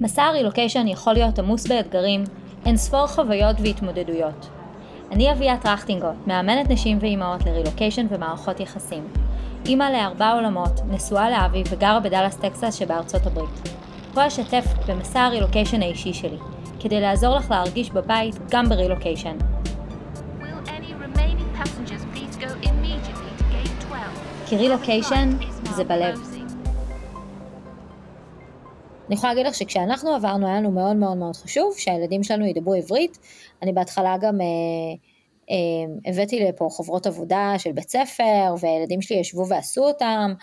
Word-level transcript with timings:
מסע 0.00 0.22
הרילוקיישן 0.22 0.88
יכול 0.88 1.12
להיות 1.12 1.38
עמוס 1.38 1.66
באתגרים, 1.66 2.24
אין 2.66 2.76
ספור 2.76 3.06
חוויות 3.06 3.56
והתמודדויות. 3.60 4.48
אני 5.12 5.32
אביה 5.32 5.56
טרכטינגוט, 5.58 6.26
מאמנת 6.26 6.70
נשים 6.70 6.98
ואימהות 7.00 7.46
לרילוקיישן 7.46 8.06
ומערכות 8.10 8.60
יחסים. 8.60 9.08
אימא 9.66 9.84
לארבע 9.84 10.32
עולמות, 10.32 10.80
נשואה 10.90 11.30
לאבי 11.30 11.62
וגרה 11.70 12.00
בדאלאס 12.00 12.36
טקסס 12.36 12.74
שבארצות 12.74 13.26
הברית. 13.26 13.68
פה 14.14 14.26
אשתף 14.26 14.64
במסע 14.88 15.20
הרילוקיישן 15.20 15.82
האישי 15.82 16.12
שלי, 16.12 16.38
כדי 16.80 17.00
לעזור 17.00 17.36
לך 17.36 17.50
להרגיש 17.50 17.90
בבית 17.90 18.38
גם 18.50 18.68
ברילוקיישן. 18.68 19.53
כי 24.48 24.56
רילוקיישן 24.56 25.30
זה 25.76 25.84
בלב. 25.84 26.20
אני 29.06 29.14
יכולה 29.14 29.32
להגיד 29.32 29.46
לך 29.46 29.54
שכשאנחנו 29.54 30.14
עברנו 30.14 30.46
היה 30.46 30.56
לנו 30.56 30.70
מאוד 30.70 30.96
מאוד 30.96 31.16
מאוד 31.16 31.36
חשוב 31.36 31.74
שהילדים 31.78 32.22
שלנו 32.22 32.46
ידברו 32.46 32.74
עברית. 32.74 33.18
אני 33.62 33.72
בהתחלה 33.72 34.16
גם 34.20 34.40
אה, 34.40 34.46
אה, 35.50 36.10
הבאתי 36.10 36.40
לפה 36.40 36.68
חוברות 36.70 37.06
עבודה 37.06 37.54
של 37.58 37.72
בית 37.72 37.90
ספר 37.90 38.54
והילדים 38.60 39.02
שלי 39.02 39.16
ישבו 39.16 39.48
ועשו 39.48 39.84
אותם, 39.84 40.34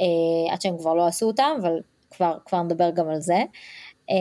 אה, 0.00 0.52
עד 0.52 0.60
שהם 0.60 0.78
כבר 0.78 0.94
לא 0.94 1.06
עשו 1.06 1.26
אותם, 1.26 1.56
אבל 1.60 1.80
כבר, 2.10 2.38
כבר 2.44 2.62
נדבר 2.62 2.90
גם 2.90 3.08
על 3.08 3.20
זה. 3.20 3.42
אה, 4.10 4.16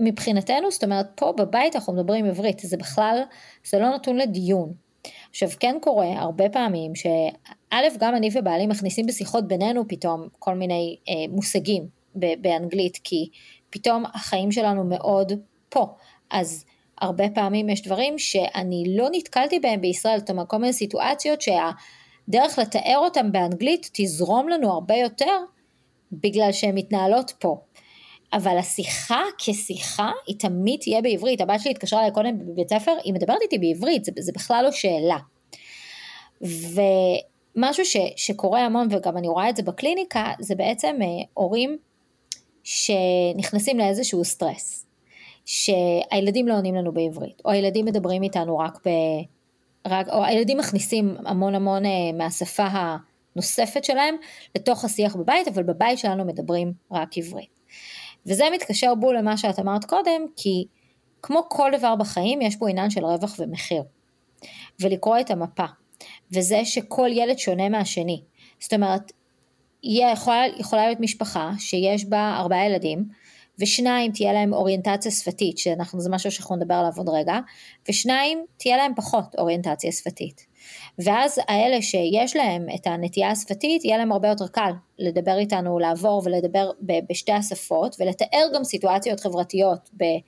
ומבחינתנו, 0.00 0.70
זאת 0.70 0.84
אומרת, 0.84 1.06
פה 1.14 1.32
בבית 1.32 1.76
אנחנו 1.76 1.92
מדברים 1.92 2.26
עברית, 2.26 2.58
זה 2.58 2.76
בכלל, 2.76 3.22
זה 3.64 3.78
לא 3.78 3.94
נתון 3.94 4.16
לדיון. 4.16 4.85
עכשיו 5.30 5.48
כן 5.60 5.76
קורה 5.80 6.12
הרבה 6.18 6.48
פעמים 6.48 6.94
שא' 6.94 7.96
גם 7.98 8.14
אני 8.16 8.28
ובעלי 8.34 8.66
מכניסים 8.66 9.06
בשיחות 9.06 9.48
בינינו 9.48 9.88
פתאום 9.88 10.28
כל 10.38 10.54
מיני 10.54 10.96
אה, 11.08 11.14
מושגים 11.28 11.86
באנגלית, 12.14 12.98
כי 13.04 13.28
פתאום 13.70 14.04
החיים 14.14 14.52
שלנו 14.52 14.84
מאוד 14.84 15.32
פה. 15.68 15.86
אז 16.30 16.64
הרבה 17.00 17.24
פעמים 17.34 17.68
יש 17.68 17.82
דברים 17.82 18.18
שאני 18.18 18.84
לא 18.88 19.08
נתקלתי 19.12 19.60
בהם 19.60 19.80
בישראל, 19.80 20.18
זאת 20.18 20.30
אומרת 20.30 20.48
כל 20.48 20.56
מיני 20.56 20.72
סיטואציות 20.72 21.42
שהדרך 21.42 22.58
לתאר 22.58 22.98
אותם 22.98 23.32
באנגלית 23.32 23.90
תזרום 23.92 24.48
לנו 24.48 24.72
הרבה 24.72 24.94
יותר 24.94 25.38
בגלל 26.12 26.52
שהן 26.52 26.74
מתנהלות 26.74 27.32
פה. 27.38 27.60
אבל 28.36 28.58
השיחה 28.58 29.22
כשיחה 29.38 30.10
היא 30.26 30.36
תמיד 30.38 30.80
תהיה 30.80 31.02
בעברית. 31.02 31.40
הבת 31.40 31.60
שלי 31.60 31.70
התקשרה 31.70 32.00
אליי 32.00 32.12
קודם 32.12 32.38
בבית 32.38 32.70
ספר, 32.70 32.92
היא 33.04 33.14
מדברת 33.14 33.42
איתי 33.42 33.58
בעברית, 33.58 34.04
זה, 34.04 34.12
זה 34.18 34.32
בכלל 34.34 34.64
לא 34.64 34.70
שאלה. 34.72 35.18
ומשהו 36.42 37.84
ש, 37.84 37.96
שקורה 38.16 38.60
המון, 38.60 38.88
וגם 38.90 39.16
אני 39.16 39.28
רואה 39.28 39.48
את 39.48 39.56
זה 39.56 39.62
בקליניקה, 39.62 40.32
זה 40.40 40.54
בעצם 40.54 40.96
אה, 41.02 41.06
הורים 41.34 41.76
שנכנסים 42.64 43.78
לאיזשהו 43.78 44.24
סטרס, 44.24 44.86
שהילדים 45.44 46.48
לא 46.48 46.54
עונים 46.54 46.74
לנו 46.74 46.92
בעברית, 46.92 47.42
או 47.44 47.50
הילדים 47.50 47.84
מדברים 47.84 48.22
איתנו 48.22 48.58
רק 48.58 48.78
ב... 48.86 48.90
רק, 49.86 50.08
או 50.08 50.24
הילדים 50.24 50.58
מכניסים 50.58 51.16
המון 51.26 51.54
המון 51.54 51.86
אה, 51.86 51.90
מהשפה 52.14 52.66
הנוספת 52.66 53.84
שלהם 53.84 54.16
לתוך 54.56 54.84
השיח 54.84 55.16
בבית, 55.16 55.48
אבל 55.48 55.62
בבית 55.62 55.98
שלנו 55.98 56.24
מדברים 56.24 56.72
רק 56.92 57.18
עברית. 57.18 57.56
וזה 58.26 58.44
מתקשר 58.52 58.94
בול 58.94 59.16
למה 59.18 59.36
שאת 59.36 59.58
אמרת 59.58 59.84
קודם, 59.84 60.22
כי 60.36 60.64
כמו 61.22 61.42
כל 61.48 61.70
דבר 61.78 61.96
בחיים, 61.96 62.42
יש 62.42 62.56
פה 62.56 62.68
עניין 62.68 62.90
של 62.90 63.04
רווח 63.04 63.34
ומחיר. 63.38 63.82
ולקרוא 64.80 65.20
את 65.20 65.30
המפה. 65.30 65.64
וזה 66.32 66.64
שכל 66.64 67.08
ילד 67.12 67.38
שונה 67.38 67.68
מהשני. 67.68 68.22
זאת 68.60 68.72
אומרת, 68.72 69.12
יכולה, 69.82 70.42
יכולה 70.58 70.86
להיות 70.86 71.00
משפחה 71.00 71.50
שיש 71.58 72.04
בה 72.04 72.36
ארבעה 72.38 72.66
ילדים, 72.66 73.04
ושניים 73.58 74.12
תהיה 74.12 74.32
להם 74.32 74.52
אוריינטציה 74.52 75.12
שפתית, 75.12 75.58
שאנחנו, 75.58 76.00
זה 76.00 76.10
משהו 76.10 76.30
שאנחנו 76.30 76.56
נדבר 76.56 76.74
עליו 76.74 76.92
עוד 76.96 77.08
רגע, 77.08 77.38
ושניים 77.88 78.44
תהיה 78.56 78.76
להם 78.76 78.92
פחות 78.96 79.34
אוריינטציה 79.38 79.92
שפתית. 79.92 80.46
ואז 80.98 81.40
האלה 81.48 81.82
שיש 81.82 82.36
להם 82.36 82.66
את 82.74 82.86
הנטייה 82.86 83.30
השפתית, 83.30 83.84
יהיה 83.84 83.98
להם 83.98 84.12
הרבה 84.12 84.28
יותר 84.28 84.46
קל 84.48 84.70
לדבר 84.98 85.38
איתנו, 85.38 85.78
לעבור 85.78 86.22
ולדבר 86.24 86.70
בשתי 87.08 87.32
השפות, 87.32 87.96
ולתאר 88.00 88.46
גם 88.54 88.64
סיטואציות 88.64 89.20
חברתיות 89.20 89.90
ב- 89.96 90.18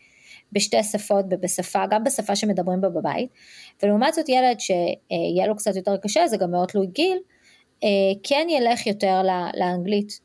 בשתי 0.53 0.83
שפות, 0.83 1.29
בשפה, 1.29 1.87
גם 1.91 2.05
בשפה 2.05 2.37
שמדברים 2.37 2.81
בה 2.81 2.89
בבית. 2.89 3.31
ולעומת 3.83 4.15
זאת 4.15 4.29
ילד 4.29 4.61
שיהיה 4.61 5.47
לו 5.47 5.57
קצת 5.57 5.77
יותר 5.77 5.97
קשה, 5.97 6.27
זה 6.27 6.37
גם 6.37 6.51
מאוד 6.51 6.69
תלוי 6.69 6.87
גיל, 6.87 7.19
אה, 7.85 7.89
כן 8.23 8.47
ילך 8.51 8.87
יותר 8.87 9.23
לאנגלית. 9.55 10.21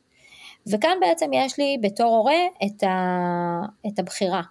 וכאן 0.66 0.96
בעצם 1.00 1.30
יש 1.32 1.58
לי 1.58 1.78
בתור 1.80 2.16
הורה 2.16 2.42
את, 2.64 2.82
ה, 2.82 3.60
את 3.86 3.98
הבחירה 3.98 4.42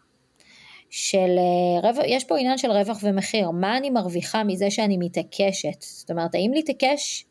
של, 0.96 1.38
אה, 1.84 2.06
יש 2.06 2.24
פה 2.24 2.38
עניין 2.38 2.58
של 2.58 2.72
רווח 2.72 3.00
ומחיר, 3.04 3.52
מה 3.52 3.78
אני 3.78 3.90
מרוויחה 3.90 4.44
מזה 4.44 4.72
שאני 4.72 4.98
מתעקשת, 4.98 5.82
זאת 5.82 6.12
אומרת 6.12 6.36
האם 6.36 6.52
להתעקש 6.54 7.26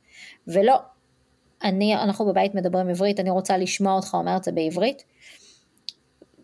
ולא, 0.46 0.74
אני, 1.64 1.94
אנחנו 1.94 2.26
בבית 2.26 2.54
מדברים 2.54 2.88
עברית, 2.88 3.20
אני 3.20 3.30
רוצה 3.30 3.56
לשמוע 3.56 3.92
אותך 3.92 4.14
אומר 4.14 4.36
את 4.36 4.44
זה 4.44 4.52
בעברית, 4.52 5.04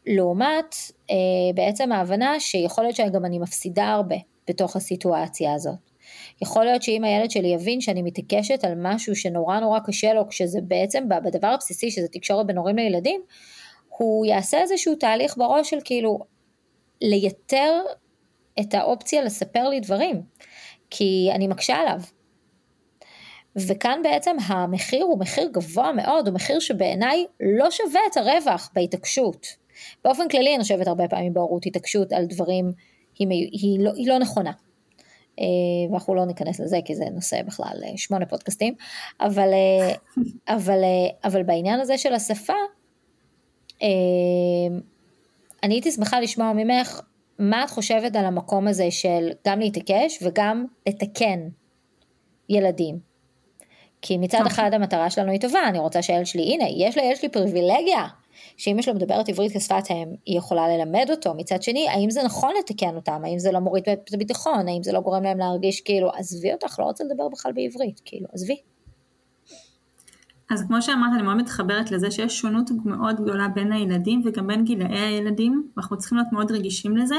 לעומת 0.07 0.75
אה, 1.11 1.17
בעצם 1.55 1.93
ההבנה 1.93 2.41
שיכול 2.41 2.85
להיות 2.85 2.97
שגם 2.97 3.25
אני 3.25 3.39
מפסידה 3.39 3.89
הרבה 3.89 4.17
בתוך 4.49 4.77
הסיטואציה 4.77 5.55
הזאת. 5.55 5.79
יכול 6.43 6.65
להיות 6.65 6.83
שאם 6.83 7.05
הילד 7.05 7.31
שלי 7.31 7.49
יבין 7.49 7.81
שאני 7.81 8.03
מתעקשת 8.03 8.65
על 8.65 8.73
משהו 8.77 9.17
שנורא 9.17 9.61
נורא 9.61 9.79
קשה 9.79 10.13
לו, 10.13 10.29
כשזה 10.29 10.59
בעצם 10.63 11.05
בדבר 11.25 11.49
הבסיסי 11.49 11.91
שזה 11.91 12.09
תקשורת 12.09 12.47
בין 12.47 12.59
הורים 12.59 12.77
לילדים, 12.77 13.21
הוא 13.89 14.27
יעשה 14.27 14.61
איזשהו 14.61 14.95
תהליך 14.95 15.37
בראש 15.37 15.71
של 15.71 15.79
כאילו 15.85 16.38
לייתר 17.01 17.81
את 18.61 18.75
האופציה 18.75 19.23
לספר 19.23 19.69
לי 19.69 19.81
דברים, 19.81 20.23
כי 20.91 21.31
אני 21.35 21.49
מקשה 21.49 21.77
עליו. 21.77 22.01
וכאן 23.57 24.01
בעצם 24.03 24.37
המחיר 24.47 25.05
הוא 25.05 25.19
מחיר 25.19 25.49
גבוה 25.53 25.93
מאוד, 25.93 26.29
הוא 26.29 26.35
מחיר 26.35 26.61
שבעיניי 26.61 27.27
לא 27.41 27.71
שווה 27.71 28.01
את 28.11 28.17
הרווח 28.17 28.71
בהתעקשות. 28.75 29.47
באופן 30.05 30.29
כללי 30.29 30.55
אני 30.55 30.63
חושבת 30.63 30.87
הרבה 30.87 31.09
פעמים 31.09 31.35
בהורות 31.35 31.67
התעקשות 31.67 32.13
על 32.13 32.27
דברים 32.27 32.73
היא, 33.19 33.29
היא, 33.53 33.81
לא, 33.81 33.91
היא 33.95 34.09
לא 34.09 34.19
נכונה. 34.19 34.53
אה, 35.41 35.91
ואנחנו 35.91 36.15
לא 36.15 36.25
ניכנס 36.25 36.61
לזה 36.61 36.79
כי 36.85 36.95
זה 36.95 37.05
נושא 37.15 37.43
בכלל 37.43 37.81
אה, 37.85 37.97
שמונה 37.97 38.27
פודקאסטים, 38.27 38.75
אבל, 39.21 39.49
אה, 39.53 39.95
אבל, 40.57 40.81
אבל 41.25 41.43
בעניין 41.43 41.81
הזה 41.81 41.99
של 41.99 42.15
השפה, 42.15 42.53
אני 45.63 45.75
הייתי 45.75 45.93
שמחה 45.93 46.21
לשמוע 46.21 46.53
ממך 46.53 47.01
מה 47.39 47.65
את 47.65 47.71
חושבת 47.71 48.17
על 48.17 48.25
המקום 48.25 48.69
הזה 48.69 48.91
של 48.91 49.31
גם 49.47 49.61
להתעקש 49.61 50.19
וגם 50.23 50.65
לתקן 50.89 51.49
ילדים. 52.49 52.99
כי 54.03 54.19
מצד 54.19 54.39
אוקיי. 54.39 54.53
אחד 54.53 54.75
המטרה 54.75 55.11
שלנו 55.11 55.31
היא 55.31 55.41
טובה, 55.41 55.69
אני 55.69 55.79
רוצה 55.79 56.03
שהילד 56.03 56.27
שלי, 56.27 56.43
הנה, 56.43 56.65
יש 56.69 56.97
לילד 56.97 57.17
שלי 57.17 57.29
פריבילגיה 57.29 58.07
שאמא 58.57 58.83
שלו 58.83 58.95
מדברת 58.95 59.29
עברית 59.29 59.57
כשפת 59.57 59.87
אם, 59.91 60.09
היא 60.27 60.39
יכולה 60.39 60.69
ללמד 60.69 61.07
אותו. 61.11 61.35
מצד 61.35 61.63
שני, 61.63 61.89
האם 61.89 62.11
זה 62.11 62.23
נכון 62.23 62.53
לתקן 62.59 62.97
אותם? 62.97 63.23
האם 63.25 63.39
זה 63.39 63.53
לא 63.53 63.59
מוריד 63.59 63.89
את 63.89 64.15
הביטחון? 64.15 64.69
האם 64.69 64.83
זה 64.83 64.93
לא 64.93 65.01
גורם 65.01 65.23
להם 65.23 65.39
להרגיש 65.39 65.81
כאילו, 65.81 66.11
עזבי 66.11 66.53
אותך, 66.53 66.79
לא 66.79 66.85
רוצה 66.85 67.05
לדבר 67.05 67.29
בכלל 67.29 67.53
בעברית, 67.53 68.01
כאילו, 68.05 68.27
עזבי. 68.33 68.57
אז 70.51 70.65
כמו 70.67 70.83
שאמרת, 70.83 71.11
אני 71.15 71.23
מאוד 71.23 71.37
מתחברת 71.37 71.91
לזה 71.91 72.11
שיש 72.11 72.39
שונות 72.39 72.71
מאוד 72.85 73.21
גדולה 73.21 73.49
בין 73.49 73.73
הילדים 73.73 74.23
וגם 74.25 74.47
בין 74.47 74.65
גילאי 74.65 74.99
הילדים, 74.99 75.69
ואנחנו 75.77 75.99
צריכים 75.99 76.19
להיות 76.19 76.33
מאוד 76.33 76.53
רגישים 76.53 76.97
לזה, 76.97 77.17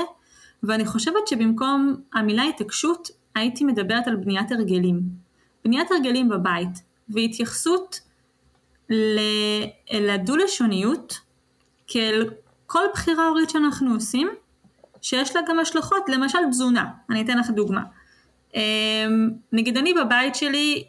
ואני 0.63 0.85
חושבת 0.85 1.27
שבמקום 1.27 1.95
המילה 2.13 2.43
התעקשות, 2.43 3.09
הייתי 3.35 3.65
מדברת 3.65 4.07
על 4.07 4.15
בניית 4.15 4.51
הרגלים. 4.51 5.01
בניית 5.65 5.91
הרגלים 5.91 6.29
בבית, 6.29 6.83
והתייחסות 7.09 7.99
לדו-לשוניות 9.91 11.19
כאל 11.87 12.29
כל 12.65 12.83
בחירה 12.93 13.27
הורית 13.27 13.49
שאנחנו 13.49 13.93
עושים, 13.93 14.29
שיש 15.01 15.35
לה 15.35 15.41
גם 15.47 15.59
השלכות, 15.59 16.09
למשל 16.09 16.39
תזונה, 16.49 16.85
אני 17.09 17.21
אתן 17.21 17.37
לך 17.37 17.49
דוגמה. 17.49 17.81
אמ, 18.55 19.29
נגיד 19.51 19.77
אני 19.77 19.93
בבית 19.93 20.35
שלי, 20.35 20.83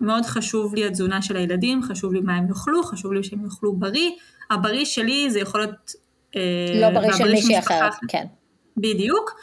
מאוד 0.00 0.26
חשוב 0.26 0.74
לי 0.74 0.86
התזונה 0.86 1.22
של 1.22 1.36
הילדים, 1.36 1.82
חשוב 1.82 2.12
לי 2.12 2.20
מה 2.20 2.34
הם 2.34 2.48
יאכלו, 2.48 2.82
חשוב 2.82 3.12
לי 3.12 3.24
שהם 3.24 3.44
יאכלו 3.44 3.72
בריא, 3.76 4.10
הבריא 4.50 4.84
שלי 4.84 5.30
זה 5.30 5.40
יכול 5.40 5.60
להיות... 5.60 5.92
אה, 6.36 6.40
לא 6.80 6.90
בריא 6.90 7.12
של 7.12 7.32
מישהי 7.32 7.58
אחרת, 7.58 7.92
כן. 8.08 8.26
בדיוק. 8.76 9.40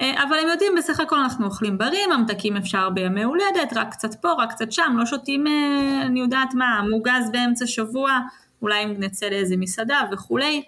אה, 0.00 0.22
אבל 0.22 0.36
הם 0.42 0.48
יודעים, 0.48 0.72
בסך 0.78 1.00
הכל 1.00 1.18
אנחנו 1.18 1.46
אוכלים 1.46 1.78
בריא, 1.78 2.06
ממתקים 2.06 2.56
אפשר 2.56 2.90
בימי 2.90 3.22
הולדת, 3.22 3.72
רק 3.76 3.92
קצת 3.92 4.14
פה, 4.14 4.32
רק 4.32 4.50
קצת 4.52 4.72
שם, 4.72 4.96
לא 4.98 5.06
שותים, 5.06 5.46
אה, 5.46 6.02
אני 6.02 6.20
יודעת 6.20 6.54
מה, 6.54 6.80
מוגז 6.90 7.30
באמצע 7.32 7.66
שבוע, 7.66 8.18
אולי 8.62 8.84
אם 8.84 8.94
נצא 8.98 9.26
לאיזה 9.26 9.56
מסעדה 9.56 10.00
וכולי, 10.12 10.62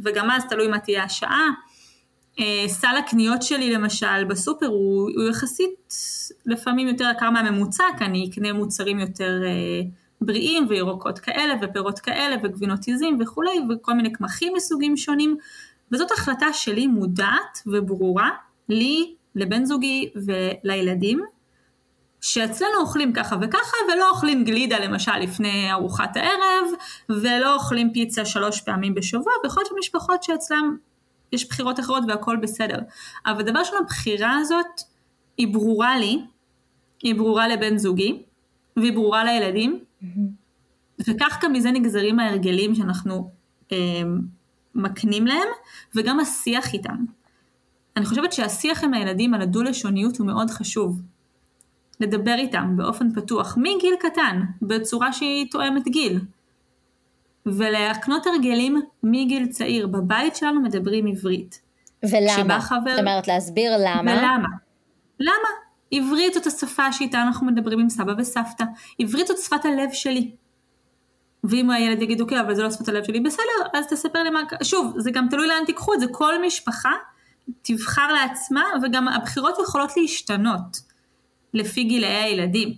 וגם 0.00 0.30
אז 0.30 0.44
תלוי 0.48 0.68
מה 0.68 0.78
תהיה 0.78 1.04
השעה. 1.04 1.50
אה, 2.38 2.64
סל 2.68 2.96
הקניות 2.98 3.42
שלי 3.42 3.70
למשל 3.70 4.24
בסופר 4.24 4.66
הוא, 4.66 5.10
הוא 5.16 5.28
יחסית 5.30 5.94
לפעמים 6.46 6.88
יותר 6.88 7.10
יקר 7.16 7.30
מהממוצע, 7.30 7.84
כי 7.98 8.04
אני 8.04 8.30
אקנה 8.30 8.52
מוצרים 8.52 8.98
יותר 8.98 9.40
אה, 9.46 9.80
בריאים 10.20 10.66
וירוקות 10.68 11.18
כאלה 11.18 11.54
ופירות 11.62 11.98
כאלה 11.98 12.36
וגבינות 12.42 12.84
עיזים 12.86 13.18
וכולי 13.20 13.60
וכל 13.70 13.94
מיני 13.94 14.12
קמחים 14.12 14.52
מסוגים 14.56 14.96
שונים. 14.96 15.36
וזאת 15.92 16.10
החלטה 16.10 16.52
שלי 16.52 16.86
מודעת 16.86 17.62
וברורה 17.66 18.30
לי, 18.68 19.14
לבן 19.34 19.64
זוגי 19.64 20.10
ולילדים 20.26 21.22
שאצלנו 22.20 22.80
אוכלים 22.80 23.12
ככה 23.12 23.36
וככה 23.42 23.76
ולא 23.92 24.10
אוכלים 24.10 24.44
גלידה 24.44 24.78
למשל 24.78 25.16
לפני 25.16 25.72
ארוחת 25.72 26.16
הערב 26.16 26.68
ולא 27.08 27.54
אוכלים 27.54 27.92
פיצה 27.92 28.24
שלוש 28.24 28.60
פעמים 28.60 28.94
בשבוע 28.94 29.32
ויכול 29.44 29.62
להיות 29.62 29.78
משפחות 29.78 30.22
שאצלם 30.22 30.76
יש 31.32 31.48
בחירות 31.48 31.80
אחרות 31.80 32.04
והכל 32.08 32.36
בסדר. 32.36 32.78
אבל 33.26 33.42
דבר 33.42 33.58
ראשון 33.58 33.78
הבחירה 33.82 34.36
הזאת 34.36 34.80
היא 35.38 35.48
ברורה 35.52 35.98
לי, 35.98 36.20
היא 37.02 37.14
ברורה 37.14 37.48
לבן 37.48 37.78
זוגי 37.78 38.22
והיא 38.76 38.92
ברורה 38.92 39.24
לילדים 39.24 39.80
mm-hmm. 40.02 40.06
וכך 41.08 41.38
גם 41.42 41.52
מזה 41.52 41.70
נגזרים 41.70 42.18
ההרגלים 42.20 42.74
שאנחנו 42.74 43.30
אה, 43.72 44.02
מקנים 44.74 45.26
להם 45.26 45.48
וגם 45.94 46.20
השיח 46.20 46.74
איתם. 46.74 47.04
אני 47.96 48.06
חושבת 48.06 48.32
שהשיח 48.32 48.84
עם 48.84 48.94
הילדים 48.94 49.34
על 49.34 49.42
הדו-לשוניות 49.42 50.16
הוא 50.16 50.26
מאוד 50.26 50.50
חשוב. 50.50 51.02
לדבר 52.00 52.34
איתם 52.38 52.76
באופן 52.76 53.12
פתוח, 53.12 53.56
מגיל 53.56 53.94
קטן, 54.00 54.42
בצורה 54.62 55.12
שהיא 55.12 55.50
תואמת 55.50 55.88
גיל. 55.88 56.20
ולהקנות 57.46 58.26
הרגלים 58.26 58.82
מגיל 59.02 59.46
צעיר. 59.46 59.86
בבית 59.86 60.36
שלנו 60.36 60.60
מדברים 60.60 61.06
עברית. 61.06 61.60
ולמה? 62.02 62.60
חבר... 62.60 62.90
זאת 62.90 62.98
אומרת 62.98 63.28
להסביר 63.28 63.72
למה. 63.78 64.12
ולמה? 64.12 64.48
למה? 65.20 65.48
עברית 65.92 66.34
זאת 66.34 66.46
השפה 66.46 66.92
שאיתה 66.92 67.22
אנחנו 67.22 67.46
מדברים 67.46 67.80
עם 67.80 67.88
סבא 67.88 68.12
וסבתא. 68.18 68.64
עברית 68.98 69.26
זאת 69.26 69.38
שפת 69.38 69.64
הלב 69.64 69.92
שלי. 69.92 70.30
ואם 71.44 71.70
הילד 71.70 72.02
יגיד 72.02 72.20
אוקיי 72.20 72.40
אבל 72.40 72.54
זה 72.54 72.62
לא 72.62 72.70
שפת 72.70 72.88
הלב 72.88 73.04
שלי 73.04 73.20
בסדר 73.20 73.68
אז 73.74 73.86
תספר 73.86 74.22
לי 74.22 74.30
מה 74.30 74.40
שוב 74.62 74.94
זה 74.98 75.10
גם 75.10 75.26
תלוי 75.30 75.46
לאן 75.46 75.64
תיקחו 75.66 75.94
את 75.94 76.00
זה 76.00 76.06
כל 76.12 76.46
משפחה 76.46 76.92
תבחר 77.62 78.12
לעצמה 78.12 78.64
וגם 78.82 79.08
הבחירות 79.08 79.54
יכולות 79.62 79.96
להשתנות 79.96 80.80
לפי 81.54 81.84
גילאי 81.84 82.08
הילדים. 82.08 82.74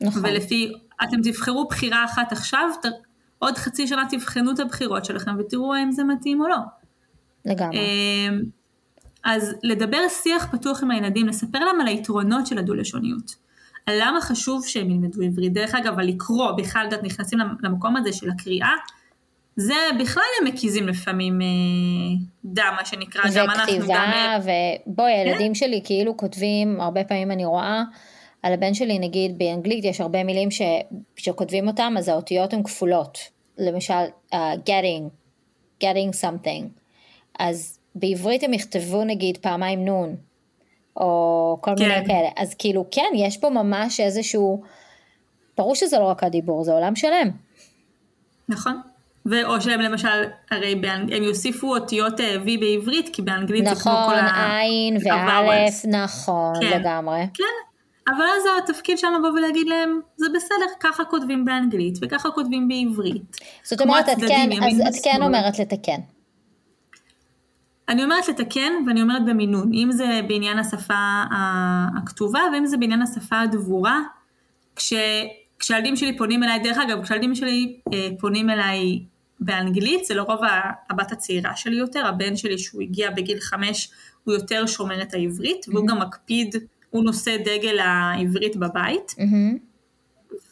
נכון. 0.00 0.22
ולפי 0.24 0.72
אתם 1.04 1.16
תבחרו 1.22 1.68
בחירה 1.68 2.04
אחת 2.04 2.32
עכשיו 2.32 2.70
עוד 3.40 3.58
חצי 3.58 3.86
שנה 3.86 4.04
תבחנו 4.10 4.50
את 4.50 4.60
הבחירות 4.60 5.04
שלכם 5.04 5.30
ותראו 5.38 5.74
האם 5.74 5.92
זה 5.92 6.04
מתאים 6.04 6.40
או 6.40 6.48
לא. 6.48 6.56
לגמרי. 7.44 7.78
אמ, 7.78 8.42
אז 9.24 9.54
לדבר 9.62 10.08
שיח 10.08 10.46
פתוח 10.52 10.82
עם 10.82 10.90
הילדים, 10.90 11.26
לספר 11.26 11.58
להם 11.58 11.80
על 11.80 11.86
היתרונות 11.86 12.46
של 12.46 12.58
הדו-לשוניות. 12.58 13.34
על 13.86 13.94
למה 14.00 14.20
חשוב 14.20 14.66
שהם 14.66 14.90
ילמדו 14.90 15.22
עברית. 15.22 15.52
דרך 15.52 15.74
אגב, 15.74 15.98
על 15.98 16.06
לקרוא, 16.06 16.52
בכלל, 16.52 16.88
את 16.94 17.02
נכנסים 17.02 17.38
למקום 17.62 17.96
הזה 17.96 18.12
של 18.12 18.30
הקריאה, 18.30 18.72
זה 19.56 19.74
בכלל 20.00 20.22
הם 20.40 20.46
מקיזים 20.46 20.88
לפעמים 20.88 21.40
אה, 21.42 21.46
דם, 22.44 22.72
מה 22.76 22.84
שנקרא, 22.84 23.22
גם 23.34 23.50
אנחנו, 23.50 23.72
גם... 23.72 23.80
וכתיבה, 23.80 24.38
ובואי, 24.86 25.12
כן? 25.12 25.28
הילדים 25.28 25.54
שלי 25.54 25.80
כאילו 25.84 26.16
כותבים, 26.16 26.80
הרבה 26.80 27.04
פעמים 27.04 27.30
אני 27.30 27.44
רואה, 27.44 27.82
על 28.42 28.52
הבן 28.52 28.74
שלי 28.74 28.98
נגיד 28.98 29.38
באנגלית 29.38 29.84
יש 29.84 30.00
הרבה 30.00 30.24
מילים 30.24 30.50
ש, 30.50 30.62
שכותבים 31.16 31.68
אותם 31.68 31.94
אז 31.98 32.08
האותיות 32.08 32.52
הן 32.52 32.62
כפולות. 32.62 33.18
למשל 33.58 34.04
uh, 34.32 34.36
getting, 34.66 35.08
getting 35.84 36.24
something. 36.24 36.64
אז 37.38 37.78
בעברית 37.94 38.42
הם 38.42 38.54
יכתבו 38.54 39.04
נגיד 39.04 39.36
פעמיים 39.36 39.84
נון, 39.84 40.16
או 40.96 41.58
כל 41.60 41.70
כן. 41.76 41.88
מיני 41.88 42.06
כאלה. 42.06 42.28
אז 42.36 42.54
כאילו 42.54 42.86
כן, 42.90 43.10
יש 43.14 43.36
פה 43.36 43.50
ממש 43.50 44.00
איזשהו, 44.00 44.62
ברור 45.58 45.74
שזה 45.74 45.98
לא 45.98 46.04
רק 46.04 46.24
הדיבור, 46.24 46.64
זה 46.64 46.72
עולם 46.72 46.96
שלם. 46.96 47.30
נכון. 48.48 48.80
ואו 49.26 49.60
שהם 49.60 49.80
למשל, 49.80 50.24
הרי 50.50 50.74
באנג... 50.74 51.12
הם 51.12 51.22
יוסיפו 51.22 51.74
אותיות 51.76 52.20
אה, 52.20 52.36
V 52.36 52.60
בעברית, 52.60 53.10
כי 53.12 53.22
באנגלית 53.22 53.64
נכון, 53.64 53.74
זה 53.74 53.82
כמו 53.82 53.92
כל 54.06 54.14
ה... 54.14 54.22
נכון, 54.22 54.50
עין 54.50 54.96
ואלף, 55.04 55.84
נכון, 55.84 56.54
כן. 56.60 56.80
לגמרי. 56.80 57.20
כן, 57.34 57.44
אבל 58.16 58.24
אז 58.24 58.64
התפקיד 58.64 58.98
שלנו 58.98 59.18
לבוא 59.18 59.28
ולהגיד 59.28 59.66
להם, 59.66 60.00
זה 60.16 60.26
בסדר, 60.34 60.66
ככה 60.80 61.04
כותבים 61.04 61.44
באנגלית 61.44 61.98
וככה 62.02 62.30
כותבים 62.30 62.68
בעברית. 62.68 63.36
זאת 63.62 63.80
אומרת, 63.80 64.08
את 64.08 64.18
כן, 64.28 64.50
אז 64.62 64.80
את 64.80 65.04
כן 65.04 65.22
אומרת 65.22 65.58
לתקן. 65.58 66.00
אני 67.88 68.04
אומרת 68.04 68.28
לתקן 68.28 68.72
ואני 68.86 69.02
אומרת 69.02 69.24
במינון, 69.24 69.70
אם 69.72 69.92
זה 69.92 70.20
בעניין 70.28 70.58
השפה 70.58 71.22
הכתובה 71.96 72.40
ואם 72.52 72.66
זה 72.66 72.76
בעניין 72.76 73.02
השפה 73.02 73.40
הדבורה, 73.40 73.98
כש, 74.76 74.92
כשהילדים 75.58 75.96
שלי 75.96 76.18
פונים 76.18 76.42
אליי, 76.42 76.58
דרך 76.58 76.78
אגב, 76.78 77.02
כשהילדים 77.02 77.34
שלי 77.34 77.80
אה, 77.92 78.08
פונים 78.18 78.50
אליי 78.50 79.00
באנגלית, 79.40 80.04
זה 80.04 80.14
לרוב 80.14 80.40
הבת 80.90 81.12
הצעירה 81.12 81.56
שלי 81.56 81.76
יותר, 81.76 82.06
הבן 82.06 82.36
שלי 82.36 82.58
שהוא 82.58 82.82
הגיע 82.82 83.10
בגיל 83.10 83.40
חמש, 83.40 83.90
הוא 84.24 84.34
יותר 84.34 84.66
שומר 84.66 85.02
את 85.02 85.14
העברית, 85.14 85.66
והוא 85.68 85.84
mm-hmm. 85.84 85.90
גם 85.90 85.98
מקפיד 85.98 86.54
הוא 86.90 87.04
נושא 87.04 87.36
דגל 87.36 87.78
העברית 87.78 88.56
בבית, 88.56 89.14
mm-hmm. 89.18 89.58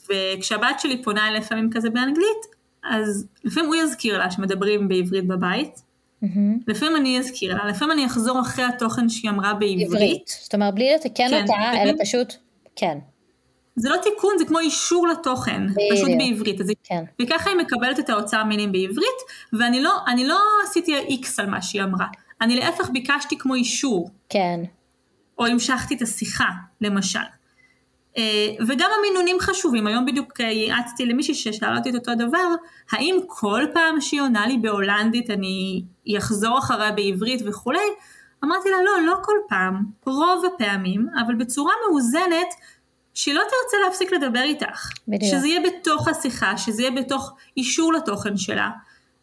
וכשהבת 0.09 0.81
שלי 0.81 1.03
פונה 1.03 1.29
אליי 1.29 1.41
לפעמים 1.41 1.71
כזה 1.71 1.91
באנגלית, 1.91 2.47
אז 2.85 3.27
לפעמים 3.45 3.69
הוא 3.69 3.77
יזכיר 3.77 4.19
לה 4.19 4.31
שמדברים 4.31 4.89
בעברית 4.89 5.27
בבית, 5.27 5.83
mm-hmm. 6.25 6.29
לפעמים 6.67 6.97
אני 6.97 7.19
אזכיר 7.19 7.55
לה, 7.57 7.67
לפעמים 7.67 7.93
אני 7.93 8.07
אחזור 8.07 8.41
אחרי 8.41 8.65
התוכן 8.65 9.09
שהיא 9.09 9.31
אמרה 9.31 9.55
בעברית. 9.55 9.87
עברית, 9.87 10.39
זאת 10.43 10.55
אומרת 10.55 10.75
בלי 10.75 10.95
לתקן 10.95 11.29
כן, 11.29 11.43
אותה, 11.43 11.83
אלא 11.83 11.93
פשוט, 12.03 12.35
כן. 12.77 12.99
זה 13.77 13.89
לא 13.89 13.97
תיקון, 13.97 14.35
זה 14.39 14.45
כמו 14.45 14.59
אישור 14.59 15.09
לתוכן, 15.09 15.67
בדיוק. 15.67 15.93
פשוט 15.93 16.09
בעברית. 16.19 16.61
אז 16.61 16.73
כן. 16.85 17.05
וככה 17.23 17.51
היא 17.51 17.59
מקבלת 17.59 17.99
את 17.99 18.11
האוצר 18.11 18.45
מילים 18.45 18.73
בעברית, 18.73 19.19
ואני 19.53 19.83
לא, 19.83 19.93
לא 20.27 20.39
עשיתי 20.65 20.97
איקס 20.97 21.41
על 21.41 21.47
מה 21.47 21.63
שהיא 21.63 21.83
אמרה. 21.83 22.07
אני 22.41 22.57
להפך 22.57 22.91
ביקשתי 22.91 23.39
כמו 23.39 23.55
אישור. 23.55 24.11
כן. 24.29 24.61
או 25.39 25.47
המשכתי 25.47 25.95
את 25.95 26.03
השיחה, 26.03 26.49
למשל. 26.81 27.19
אה, 28.17 28.55
וגם 28.69 28.91
המינונים 28.99 29.37
חשובים, 29.41 29.87
היום 29.87 30.07
בדיוק 30.07 30.41
ייעצתי 30.41 31.07
למישהי 31.07 31.35
ששאלה 31.35 31.77
אותי 31.77 31.91
את 31.91 31.95
אותו 31.95 32.15
דבר, 32.15 32.49
האם 32.93 33.17
כל 33.27 33.63
פעם 33.75 34.01
שהיא 34.01 34.21
עונה 34.21 34.47
לי 34.47 34.59
בהולנדית 34.59 35.31
אני 35.31 35.83
אחזור 36.19 36.59
אחריה 36.59 36.93
בעברית 36.93 37.43
וכולי? 37.47 37.79
אמרתי 38.45 38.69
לה 38.71 38.77
לא, 38.85 39.07
לא 39.07 39.15
כל 39.23 39.37
פעם, 39.49 39.85
רוב 40.07 40.45
הפעמים, 40.55 41.07
אבל 41.27 41.35
בצורה 41.35 41.73
מאוזנת, 41.89 42.49
שהיא 43.15 43.35
לא 43.35 43.41
תרצה 43.43 43.77
להפסיק 43.85 44.13
לדבר 44.13 44.43
איתך. 44.43 44.91
בדיוק. 45.09 45.33
שזה 45.33 45.49
יהיה 45.49 45.61
בתוך 45.61 46.09
השיחה, 46.09 46.57
שזה 46.57 46.83
יהיה 46.83 46.91
בתוך 46.91 47.37
אישור 47.57 47.93
לתוכן 47.93 48.37
שלה. 48.37 48.71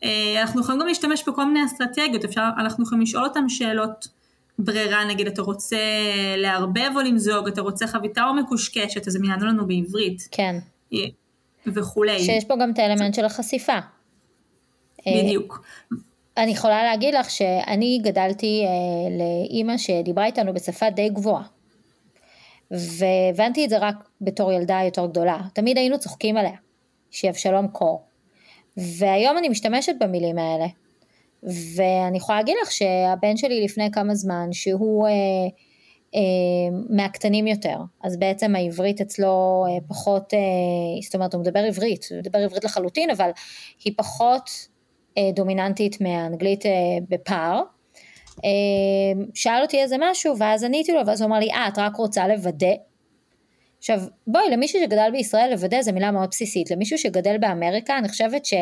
אה, 0.03 0.41
אנחנו 0.41 0.61
יכולים 0.61 0.81
גם 0.81 0.87
להשתמש 0.87 1.23
בכל 1.27 1.45
מיני 1.45 1.65
אסטרטגיות, 1.65 2.23
אפשר, 2.23 2.49
אנחנו 2.57 2.83
יכולים 2.83 3.01
לשאול 3.01 3.23
אותם 3.23 3.49
שאלות 3.49 4.07
ברירה, 4.59 5.05
נגיד 5.05 5.27
אתה 5.27 5.41
רוצה 5.41 5.77
לערבב 6.37 6.91
או 6.95 7.01
למזוג, 7.01 7.47
אתה 7.47 7.61
רוצה 7.61 7.87
חביתה 7.87 8.23
או 8.23 8.33
מקושקשת, 8.33 9.07
אז 9.07 9.15
הם 9.15 9.23
יענו 9.23 9.45
לנו 9.45 9.67
בעברית. 9.67 10.27
כן. 10.31 10.55
וכולי. 11.67 12.19
שיש 12.19 12.45
פה 12.45 12.55
גם 12.61 12.71
את 12.71 12.79
האלמנט 12.79 13.13
של 13.13 13.25
החשיפה. 13.25 13.77
בדיוק. 15.07 15.65
אני 16.37 16.51
יכולה 16.51 16.83
להגיד 16.83 17.13
לך 17.13 17.29
שאני 17.29 17.99
גדלתי 18.03 18.63
אה, 18.65 19.17
לאימא 19.17 19.77
שדיברה 19.77 20.25
איתנו 20.25 20.53
בשפה 20.53 20.89
די 20.89 21.09
גבוהה. 21.09 21.43
והבנתי 22.71 23.65
את 23.65 23.69
זה 23.69 23.77
רק 23.77 23.95
בתור 24.21 24.51
ילדה 24.51 24.79
יותר 24.85 25.05
גדולה. 25.05 25.39
תמיד 25.53 25.77
היינו 25.77 25.99
צוחקים 25.99 26.37
עליה, 26.37 26.55
שהיא 27.11 27.31
אבשלום 27.31 27.67
קור. 27.67 28.03
והיום 28.77 29.37
אני 29.37 29.49
משתמשת 29.49 29.93
במילים 29.99 30.37
האלה. 30.37 30.65
ואני 31.75 32.17
יכולה 32.17 32.37
להגיד 32.37 32.55
לך 32.61 32.71
שהבן 32.71 33.37
שלי 33.37 33.63
לפני 33.63 33.91
כמה 33.91 34.15
זמן, 34.15 34.47
שהוא 34.51 35.07
אה, 35.07 35.11
אה, 36.15 36.19
מהקטנים 36.89 37.47
יותר, 37.47 37.77
אז 38.03 38.17
בעצם 38.17 38.55
העברית 38.55 39.01
אצלו 39.01 39.65
אה, 39.67 39.87
פחות, 39.87 40.33
אה, 40.33 40.39
זאת 41.03 41.15
אומרת 41.15 41.33
הוא 41.33 41.41
מדבר 41.41 41.59
עברית, 41.59 42.05
הוא 42.11 42.19
מדבר 42.19 42.39
עברית 42.39 42.63
לחלוטין, 42.63 43.09
אבל 43.09 43.29
היא 43.83 43.93
פחות 43.97 44.49
אה, 45.17 45.29
דומיננטית 45.35 46.01
מהאנגלית 46.01 46.65
אה, 46.65 46.71
בפער. 47.09 47.61
אה, 48.45 49.23
שאל 49.33 49.61
אותי 49.61 49.81
איזה 49.81 49.95
משהו 49.99 50.37
ואז 50.37 50.63
עניתי 50.63 50.91
לו 50.91 51.01
ואז 51.07 51.21
הוא 51.21 51.27
אמר 51.27 51.39
לי 51.39 51.51
אה 51.51 51.67
את 51.67 51.77
רק 51.77 51.95
רוצה 51.95 52.27
לוודא 52.27 52.73
עכשיו 53.77 53.99
בואי 54.27 54.49
למישהו 54.51 54.79
שגדל 54.79 55.09
בישראל 55.11 55.49
לוודא 55.51 55.81
זו 55.81 55.93
מילה 55.93 56.11
מאוד 56.11 56.29
בסיסית 56.29 56.71
למישהו 56.71 56.97
שגדל 56.97 57.37
באמריקה 57.37 57.97
אני 57.97 58.09
חושבת 58.09 58.45
ש... 58.45 58.53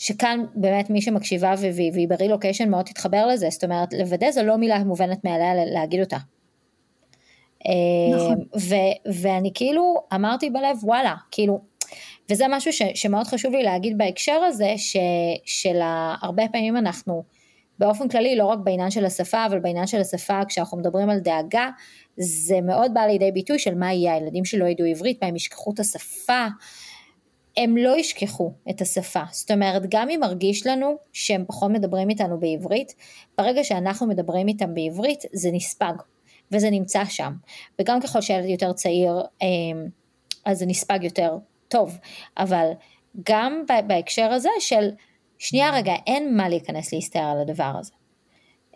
שכאן 0.00 0.44
באמת 0.54 0.90
מי 0.90 1.02
שמקשיבה 1.02 1.54
והיא 1.74 2.08
ברילוקיישן 2.08 2.70
מאוד 2.70 2.84
תתחבר 2.84 3.26
לזה, 3.26 3.48
זאת 3.50 3.64
אומרת 3.64 3.92
לוודא 3.92 4.30
זו 4.30 4.42
לא 4.42 4.56
מילה 4.56 4.84
מובנת 4.84 5.24
מעליה 5.24 5.64
להגיד 5.64 6.00
אותה. 6.00 6.16
נכון. 8.14 8.44
ו- 8.60 9.12
ואני 9.22 9.50
כאילו 9.54 9.94
אמרתי 10.14 10.50
בלב 10.50 10.76
וואלה, 10.82 11.14
כאילו, 11.30 11.60
וזה 12.30 12.44
משהו 12.50 12.72
ש- 12.72 12.82
שמאוד 12.94 13.26
חשוב 13.26 13.52
לי 13.52 13.62
להגיד 13.62 13.98
בהקשר 13.98 14.32
הזה, 14.32 14.74
ש- 14.76 14.96
של 15.44 15.78
הרבה 16.22 16.42
פעמים 16.52 16.76
אנחנו 16.76 17.22
באופן 17.78 18.08
כללי, 18.08 18.36
לא 18.36 18.44
רק 18.44 18.58
בעניין 18.64 18.90
של 18.90 19.04
השפה, 19.04 19.46
אבל 19.46 19.58
בעניין 19.58 19.86
של 19.86 20.00
השפה, 20.00 20.40
כשאנחנו 20.48 20.78
מדברים 20.78 21.10
על 21.10 21.18
דאגה, 21.18 21.68
זה 22.16 22.60
מאוד 22.60 22.94
בא 22.94 23.00
לידי 23.00 23.32
ביטוי 23.32 23.58
של 23.58 23.74
מה 23.74 23.92
יהיה, 23.92 24.14
הילדים 24.14 24.44
שלא 24.44 24.64
ידעו 24.64 24.86
עברית, 24.86 25.22
מה 25.22 25.28
הם 25.28 25.36
ישכחו 25.36 25.72
את 25.74 25.80
השפה, 25.80 26.46
הם 27.56 27.76
לא 27.76 27.98
ישכחו 27.98 28.52
את 28.70 28.80
השפה. 28.80 29.22
זאת 29.30 29.50
אומרת, 29.50 29.82
גם 29.88 30.10
אם 30.10 30.20
מרגיש 30.20 30.66
לנו 30.66 30.96
שהם 31.12 31.44
פחות 31.46 31.70
מדברים 31.70 32.10
איתנו 32.10 32.40
בעברית, 32.40 32.94
ברגע 33.38 33.64
שאנחנו 33.64 34.06
מדברים 34.06 34.48
איתם 34.48 34.74
בעברית, 34.74 35.24
זה 35.32 35.50
נספג, 35.52 35.92
וזה 36.52 36.70
נמצא 36.70 37.04
שם. 37.04 37.32
וגם 37.80 38.00
ככל 38.00 38.20
שילד 38.20 38.44
יותר 38.44 38.72
צעיר, 38.72 39.12
אמ, 39.42 39.86
אז 40.44 40.58
זה 40.58 40.66
נספג 40.66 40.98
יותר 41.02 41.36
טוב. 41.68 41.98
אבל 42.36 42.70
גם 43.26 43.62
בהקשר 43.86 44.32
הזה 44.32 44.50
של, 44.60 44.90
שנייה 45.38 45.70
רגע, 45.70 45.92
אין 46.06 46.36
מה 46.36 46.48
להיכנס 46.48 46.92
להסתער 46.92 47.30
על 47.30 47.40
הדבר 47.40 47.72
הזה. 47.78 47.92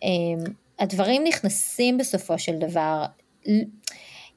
אמ, 0.02 0.44
הדברים 0.78 1.24
נכנסים 1.24 1.98
בסופו 1.98 2.38
של 2.38 2.58
דבר. 2.58 3.04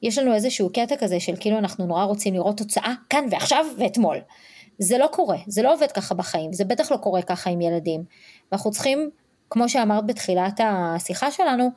יש 0.02 0.18
לנו 0.18 0.34
איזשהו 0.34 0.70
קטע 0.72 0.96
כזה 0.96 1.20
של 1.20 1.32
כאילו 1.40 1.58
אנחנו 1.58 1.86
נורא 1.86 2.04
רוצים 2.04 2.34
לראות 2.34 2.58
תוצאה 2.58 2.94
כאן 3.10 3.24
ועכשיו 3.30 3.66
ואתמול. 3.78 4.16
זה 4.78 4.98
לא 4.98 5.08
קורה, 5.12 5.38
זה 5.46 5.62
לא 5.62 5.74
עובד 5.74 5.92
ככה 5.92 6.14
בחיים, 6.14 6.52
זה 6.52 6.64
בטח 6.64 6.92
לא 6.92 6.96
קורה 6.96 7.22
ככה 7.22 7.50
עם 7.50 7.60
ילדים. 7.60 8.04
ואנחנו 8.52 8.70
צריכים, 8.70 9.10
כמו 9.50 9.68
שאמרת 9.68 10.06
בתחילת 10.06 10.60
השיחה 10.64 11.30
שלנו, 11.30 11.70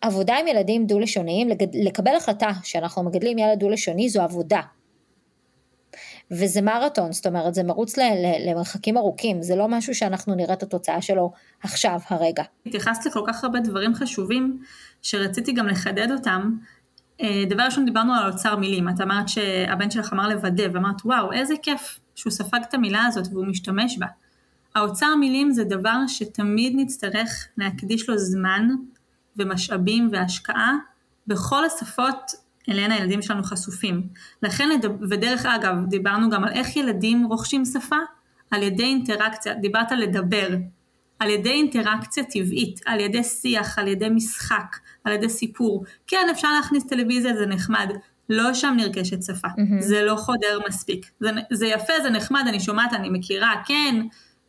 עבודה 0.00 0.38
עם 0.38 0.46
ילדים 0.46 0.86
דו-לשוניים, 0.86 1.48
לקבל 1.84 2.16
החלטה 2.16 2.50
שאנחנו 2.62 3.02
מגדלים 3.02 3.38
ילד 3.38 3.58
דו-לשוני 3.58 4.08
זו 4.08 4.22
עבודה. 4.22 4.60
וזה 6.30 6.62
מרתון, 6.62 7.12
זאת 7.12 7.26
אומרת 7.26 7.54
זה 7.54 7.62
מרוץ 7.62 7.94
למרחקים 8.46 8.96
ארוכים, 8.96 9.42
זה 9.42 9.56
לא 9.56 9.68
משהו 9.68 9.94
שאנחנו 9.94 10.34
נראה 10.34 10.54
את 10.54 10.62
התוצאה 10.62 11.02
שלו 11.02 11.32
עכשיו, 11.62 12.00
הרגע. 12.08 12.42
התייחסת 12.66 13.06
לכל 13.06 13.20
כך 13.28 13.44
הרבה 13.44 13.60
דברים 13.60 13.94
חשובים, 13.94 14.62
שרציתי 15.02 15.52
גם 15.52 15.66
לחדד 15.68 16.10
אותם. 16.10 16.52
אה, 17.20 17.44
דבר 17.48 17.62
ראשון 17.62 17.84
דיברנו 17.84 18.14
על 18.14 18.32
אוצר 18.32 18.56
מילים, 18.56 18.88
את 18.88 19.00
אמרת 19.00 19.28
שהבן 19.28 19.90
שלך 19.90 20.12
אמר 20.12 20.28
לוודא, 20.28 20.64
ואמרת 20.72 21.00
וואו 21.04 21.32
איזה 21.32 21.54
כיף 21.62 21.98
שהוא 22.14 22.30
ספג 22.30 22.60
את 22.68 22.74
המילה 22.74 23.04
הזאת 23.04 23.26
והוא 23.32 23.46
משתמש 23.46 23.98
בה. 23.98 24.06
האוצר 24.74 25.14
מילים 25.14 25.52
זה 25.52 25.64
דבר 25.64 25.96
שתמיד 26.08 26.72
נצטרך 26.76 27.48
להקדיש 27.58 28.08
לו 28.08 28.18
זמן 28.18 28.68
ומשאבים 29.36 30.08
והשקעה 30.12 30.72
בכל 31.26 31.64
השפות 31.64 32.32
אליהן 32.68 32.90
הילדים 32.90 33.22
שלנו 33.22 33.42
חשופים. 33.42 34.02
לכן, 34.42 34.68
ודרך 35.10 35.46
אגב, 35.46 35.74
דיברנו 35.88 36.30
גם 36.30 36.44
על 36.44 36.52
איך 36.52 36.76
ילדים 36.76 37.24
רוכשים 37.24 37.64
שפה, 37.64 37.96
על 38.50 38.62
ידי 38.62 38.84
אינטראקציה, 38.84 39.54
דיברת 39.54 39.92
על 39.92 39.98
לדבר, 39.98 40.48
על 41.18 41.30
ידי 41.30 41.50
אינטראקציה 41.50 42.24
טבעית, 42.24 42.80
על 42.86 43.00
ידי 43.00 43.24
שיח, 43.24 43.78
על 43.78 43.88
ידי 43.88 44.08
משחק, 44.08 44.76
על 45.04 45.12
ידי 45.12 45.28
סיפור. 45.28 45.84
כן, 46.06 46.26
אפשר 46.30 46.48
להכניס 46.52 46.84
טלוויזיה, 46.86 47.36
זה 47.36 47.46
נחמד. 47.46 47.90
לא 48.28 48.54
שם 48.54 48.74
נרכשת 48.76 49.22
שפה, 49.22 49.48
mm-hmm. 49.48 49.80
זה 49.80 50.02
לא 50.02 50.16
חודר 50.16 50.58
מספיק. 50.68 51.10
זה, 51.20 51.30
זה 51.52 51.66
יפה, 51.66 51.92
זה 52.02 52.10
נחמד, 52.10 52.44
אני 52.48 52.60
שומעת, 52.60 52.92
אני 52.92 53.08
מכירה, 53.10 53.54
כן, 53.66 53.96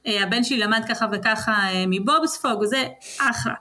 אה, 0.07 0.23
הבן 0.23 0.43
שלי 0.43 0.57
למד 0.57 0.81
ככה 0.89 1.05
וככה 1.11 1.51
אה, 1.51 1.83
מבובספוג, 1.87 2.65
זה 2.65 2.87
אחלה. 3.19 3.53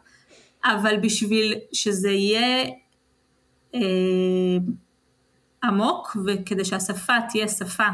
אבל 0.65 0.97
בשביל 0.97 1.55
שזה 1.73 2.11
יהיה 2.11 2.65
אה, 3.75 3.81
עמוק, 5.65 6.17
וכדי 6.27 6.65
שהשפה 6.65 7.15
תהיה 7.29 7.49
שפה 7.49 7.89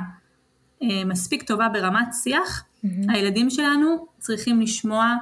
מספיק 0.82 1.42
טובה 1.42 1.68
ברמת 1.68 2.08
שיח, 2.22 2.64
mm-hmm. 2.64 2.88
הילדים 3.08 3.50
שלנו 3.50 4.06
צריכים 4.18 4.60
לשמוע 4.60 5.14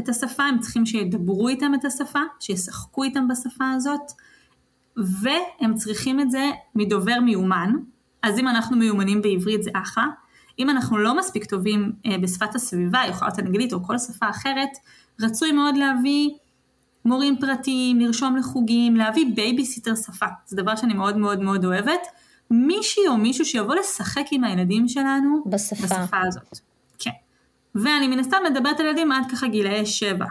את 0.00 0.08
השפה, 0.08 0.42
הם 0.42 0.58
צריכים 0.58 0.86
שידברו 0.86 1.48
איתם 1.48 1.74
את 1.74 1.84
השפה, 1.84 2.20
שישחקו 2.40 3.02
איתם 3.02 3.28
בשפה 3.28 3.70
הזאת, 3.70 4.12
והם 4.96 5.74
צריכים 5.74 6.20
את 6.20 6.30
זה 6.30 6.50
מדובר 6.74 7.20
מיומן, 7.24 7.72
אז 8.22 8.38
אם 8.38 8.48
אנחנו 8.48 8.76
מיומנים 8.76 9.22
בעברית 9.22 9.62
זה 9.62 9.70
אחלה, 9.74 10.06
אם 10.58 10.70
אנחנו 10.70 10.98
לא 10.98 11.18
מספיק 11.18 11.44
טובים 11.44 11.92
אה, 12.06 12.18
בשפת 12.18 12.54
הסביבה, 12.54 13.02
יכולת 13.08 13.38
אנגלית 13.38 13.72
או 13.72 13.84
כל 13.84 13.98
שפה 13.98 14.30
אחרת, 14.30 14.70
רצוי 15.20 15.52
מאוד 15.52 15.76
להביא 15.76 16.30
מורים 17.04 17.36
פרטיים, 17.40 18.00
לרשום 18.00 18.36
לחוגים, 18.36 18.96
להביא 18.96 19.24
בייביסיטר 19.34 19.94
שפה, 19.94 20.26
זה 20.46 20.56
דבר 20.56 20.76
שאני 20.76 20.94
מאוד 20.94 21.16
מאוד 21.16 21.40
מאוד 21.40 21.64
אוהבת. 21.64 22.00
מישהי 22.50 23.08
או 23.08 23.16
מישהו 23.16 23.44
שיבוא 23.44 23.74
לשחק 23.74 24.24
עם 24.30 24.44
הילדים 24.44 24.88
שלנו 24.88 25.42
בשפה, 25.46 25.82
בשפה 25.82 26.20
הזאת. 26.26 26.58
כן. 26.98 27.10
ואני 27.74 28.08
מן 28.08 28.18
הסתם 28.18 28.36
מדברת 28.50 28.80
על 28.80 28.86
ילדים 28.86 29.12
עד 29.12 29.24
ככה 29.30 29.48
גילאי 29.48 29.86
שבע. 29.86 30.26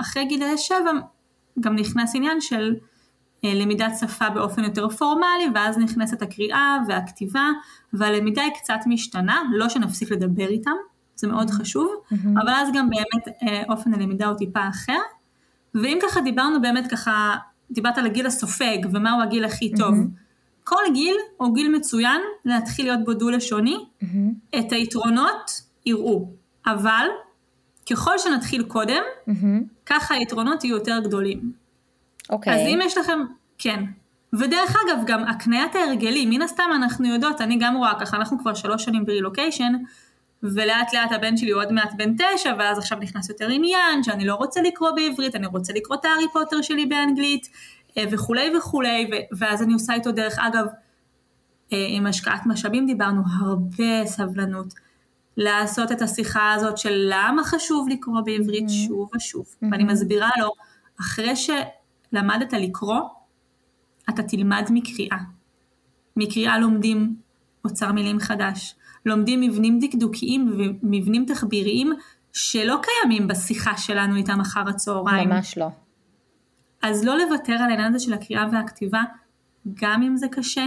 אחרי 0.00 0.24
גילאי 0.24 0.58
שבע 0.58 0.90
גם 1.60 1.76
נכנס 1.76 2.14
עניין 2.14 2.40
של 2.40 2.74
אה, 3.44 3.54
למידת 3.54 3.92
שפה 4.00 4.30
באופן 4.30 4.64
יותר 4.64 4.88
פורמלי, 4.88 5.46
ואז 5.54 5.78
נכנסת 5.78 6.22
הקריאה 6.22 6.78
והכתיבה, 6.88 7.48
והלמידה 7.92 8.42
היא 8.42 8.52
קצת 8.54 8.78
משתנה, 8.86 9.42
לא 9.52 9.68
שנפסיק 9.68 10.10
לדבר 10.10 10.48
איתם, 10.48 10.70
זה 11.16 11.28
מאוד 11.28 11.50
חשוב, 11.50 11.92
mm-hmm. 11.92 12.42
אבל 12.42 12.50
אז 12.50 12.68
גם 12.74 12.90
באמת 12.90 13.28
אה, 13.42 13.62
אופן 13.68 13.94
הלמידה 13.94 14.26
הוא 14.26 14.38
טיפה 14.38 14.68
אחר. 14.68 14.98
ואם 15.74 15.98
ככה 16.02 16.20
דיברנו 16.20 16.62
באמת 16.62 16.90
ככה, 16.90 17.36
דיברת 17.70 17.98
על 17.98 18.06
הגיל 18.06 18.26
הסופג 18.26 18.78
ומהו 18.92 19.22
הגיל 19.22 19.44
הכי 19.44 19.72
טוב. 19.76 19.94
Mm-hmm. 19.94 20.21
כל 20.72 20.92
גיל 20.94 21.16
הוא 21.36 21.54
גיל 21.54 21.76
מצוין 21.76 22.20
להתחיל 22.44 22.86
להיות 22.86 23.04
בו 23.04 23.14
דו-לשוני, 23.14 23.76
mm-hmm. 23.76 24.58
את 24.58 24.72
היתרונות 24.72 25.62
יראו, 25.86 26.28
אבל 26.66 27.06
ככל 27.90 28.18
שנתחיל 28.18 28.62
קודם, 28.62 29.02
mm-hmm. 29.28 29.32
ככה 29.86 30.14
היתרונות 30.14 30.64
יהיו 30.64 30.76
יותר 30.76 31.00
גדולים. 31.04 31.52
אוקיי. 32.30 32.54
אז 32.54 32.60
אם 32.60 32.78
יש 32.82 32.98
לכם, 32.98 33.20
כן. 33.58 33.84
ודרך 34.32 34.76
אגב, 34.86 34.98
גם 35.06 35.24
הקניית 35.24 35.74
ההרגלים, 35.74 36.30
מן 36.30 36.42
הסתם 36.42 36.70
אנחנו 36.76 37.08
יודעות, 37.08 37.40
אני 37.40 37.56
גם 37.60 37.76
רואה 37.76 37.92
ככה, 38.00 38.16
אנחנו 38.16 38.38
כבר 38.38 38.54
שלוש 38.54 38.84
שנים 38.84 39.04
ברילוקיישן, 39.04 39.72
ולאט 40.42 40.94
לאט 40.94 41.12
הבן 41.12 41.36
שלי 41.36 41.50
הוא 41.50 41.62
עוד 41.62 41.72
מעט 41.72 41.92
בן 41.96 42.14
תשע, 42.16 42.54
ואז 42.58 42.78
עכשיו 42.78 42.98
נכנס 42.98 43.28
יותר 43.28 43.48
עניין, 43.48 44.02
שאני 44.02 44.26
לא 44.26 44.34
רוצה 44.34 44.62
לקרוא 44.62 44.90
בעברית, 44.90 45.36
אני 45.36 45.46
רוצה 45.46 45.72
לקרוא 45.72 45.96
את 45.96 46.04
הארי 46.04 46.26
פוטר 46.32 46.62
שלי 46.62 46.86
באנגלית, 46.86 47.48
וכולי 48.10 48.56
וכולי, 48.58 49.10
ואז 49.38 49.62
אני 49.62 49.72
עושה 49.72 49.94
איתו 49.94 50.12
דרך 50.12 50.38
אגב, 50.38 50.66
אה, 51.72 51.86
עם 51.88 52.06
השקעת 52.06 52.46
משאבים 52.46 52.86
דיברנו, 52.86 53.22
הרבה 53.40 54.06
סבלנות. 54.06 54.74
לעשות 55.36 55.92
את 55.92 56.02
השיחה 56.02 56.52
הזאת 56.52 56.78
של 56.78 57.06
למה 57.10 57.44
חשוב 57.44 57.88
לקרוא 57.88 58.20
בעברית 58.20 58.68
mm-hmm. 58.68 58.86
שוב 58.88 59.10
ושוב, 59.16 59.46
mm-hmm. 59.46 59.66
ואני 59.72 59.84
מסבירה 59.84 60.30
לו, 60.40 60.52
אחרי 61.00 61.34
שלמדת 61.36 62.52
לקרוא, 62.52 63.00
אתה 64.10 64.22
תלמד 64.22 64.68
מקריאה. 64.70 65.18
מקריאה 66.16 66.58
לומדים 66.58 67.16
אוצר 67.64 67.92
מילים 67.92 68.20
חדש, 68.20 68.74
לומדים 69.06 69.40
מבנים 69.40 69.78
דקדוקיים 69.78 70.52
ומבנים 70.58 71.24
תחביריים 71.24 71.92
שלא 72.32 72.80
קיימים 72.82 73.28
בשיחה 73.28 73.76
שלנו 73.76 74.16
איתם 74.16 74.40
אחר 74.40 74.68
הצהריים. 74.68 75.28
ממש 75.28 75.58
לא. 75.58 75.66
אז 76.82 77.04
לא 77.04 77.18
לוותר 77.18 77.52
על 77.52 77.70
העניין 77.70 77.94
הזה 77.94 78.04
של 78.04 78.12
הקריאה 78.12 78.46
והכתיבה, 78.52 79.02
גם 79.74 80.02
אם 80.02 80.16
זה 80.16 80.26
קשה. 80.28 80.66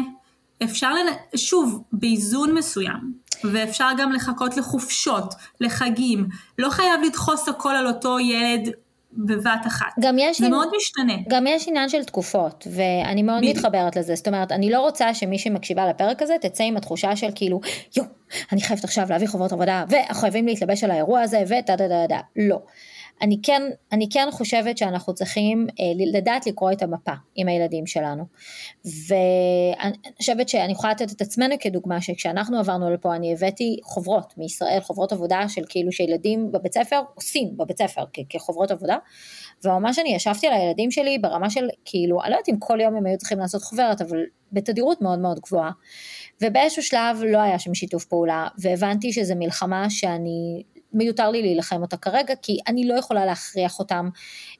אפשר, 0.64 0.94
לנ... 0.94 1.38
שוב, 1.38 1.84
באיזון 1.92 2.54
מסוים, 2.54 3.14
ואפשר 3.44 3.90
גם 3.98 4.12
לחכות 4.12 4.58
לחופשות, 4.58 5.34
לחגים, 5.62 6.28
לא 6.60 6.70
חייב 6.70 7.02
לדחוס 7.06 7.50
הכל 7.50 7.76
על 7.76 7.88
אותו 7.88 8.20
ילד 8.20 8.70
בבת 9.18 9.68
אחת. 9.68 9.94
גם 10.00 10.16
יש... 10.20 10.42
זה 10.42 10.50
מאוד 10.50 10.70
משתנה. 10.78 11.14
גם 11.30 11.48
יש 11.48 11.68
עניין 11.68 11.90
של 11.90 12.04
תקופות, 12.04 12.68
ואני 12.72 13.24
מאוד 13.24 13.42
ב... 13.42 13.50
מתחברת 13.50 13.96
לזה. 13.96 14.16
זאת 14.16 14.28
אומרת, 14.28 14.52
אני 14.52 14.72
לא 14.72 14.82
רוצה 14.82 15.14
שמי 15.14 15.40
שמקשיבה 15.40 15.90
לפרק 15.90 16.22
הזה 16.22 16.36
תצא 16.42 16.64
עם 16.64 16.78
התחושה 16.78 17.16
של 17.16 17.30
כאילו, 17.36 17.62
יואו, 17.98 18.08
אני 18.52 18.62
חייבת 18.62 18.84
עכשיו 18.84 19.08
להביא 19.10 19.28
חובות 19.28 19.52
עבודה, 19.52 19.84
וחייבים 19.90 20.46
להתלבש 20.48 20.84
על 20.84 20.92
האירוע 20.92 21.22
הזה, 21.22 21.44
וטה 21.44 21.76
דה 21.76 21.88
דה 21.88 22.08
דה. 22.10 22.20
לא. 22.36 22.60
אני 23.22 23.40
כן, 23.44 23.62
אני 23.92 24.10
כן 24.10 24.28
חושבת 24.32 24.78
שאנחנו 24.78 25.14
צריכים 25.14 25.68
אה, 25.80 25.86
לדעת 26.14 26.48
לקרוא 26.48 26.72
את 26.72 26.82
המפה 26.82 27.12
עם 27.36 27.48
הילדים 27.48 27.88
שלנו. 27.88 28.24
ואני 28.86 29.94
חושבת 30.18 30.50
שאני 30.50 30.72
יכולה 30.72 30.94
לתת 30.94 31.12
את 31.12 31.22
עצמנו 31.22 31.56
כדוגמה 31.60 32.02
שכשאנחנו 32.02 32.60
עברנו 32.60 32.94
לפה 32.94 33.16
אני 33.16 33.34
הבאתי 33.34 33.80
חוברות 33.84 34.34
מישראל, 34.38 34.80
חוברות 34.82 35.12
עבודה 35.12 35.50
של 35.50 35.62
כאילו 35.70 35.92
שילדים 35.92 36.52
בבית 36.52 36.74
ספר 36.74 37.02
עושים 37.16 37.58
בבית 37.58 37.78
ספר 37.78 38.04
כחוברות 38.30 38.72
עבודה. 38.72 38.98
וממש 39.64 40.00
אני 40.00 40.16
ישבתי 40.16 40.48
על 40.48 40.54
הילדים 40.54 40.92
שלי 40.92 41.18
ברמה 41.18 41.50
של 41.50 41.68
כאילו, 41.86 42.22
אני 42.22 42.30
לא 42.30 42.36
יודעת 42.36 42.50
אם 42.50 42.58
כל 42.60 42.80
יום 42.82 42.96
הם 42.96 43.06
היו 43.06 43.18
צריכים 43.18 43.40
לעשות 43.40 43.62
חוברת, 43.62 44.02
אבל 44.02 44.24
בתדירות 44.52 45.02
מאוד 45.02 45.20
מאוד 45.20 45.40
גבוהה. 45.40 45.72
ובאיזשהו 46.42 46.84
שלב 46.84 47.22
לא 47.26 47.38
היה 47.38 47.60
שם 47.60 47.74
שיתוף 47.74 48.06
פעולה, 48.06 48.48
והבנתי 48.58 49.14
שזו 49.14 49.34
מלחמה 49.36 49.90
שאני 49.90 50.64
מיותר 50.96 51.30
לי 51.30 51.42
להילחם 51.42 51.82
אותה 51.82 51.98
כרגע, 51.98 52.34
כי 52.42 52.58
אני 52.68 52.88
לא 52.88 52.94
יכולה 52.94 53.26
להכריח 53.26 53.80
אותם 53.80 54.10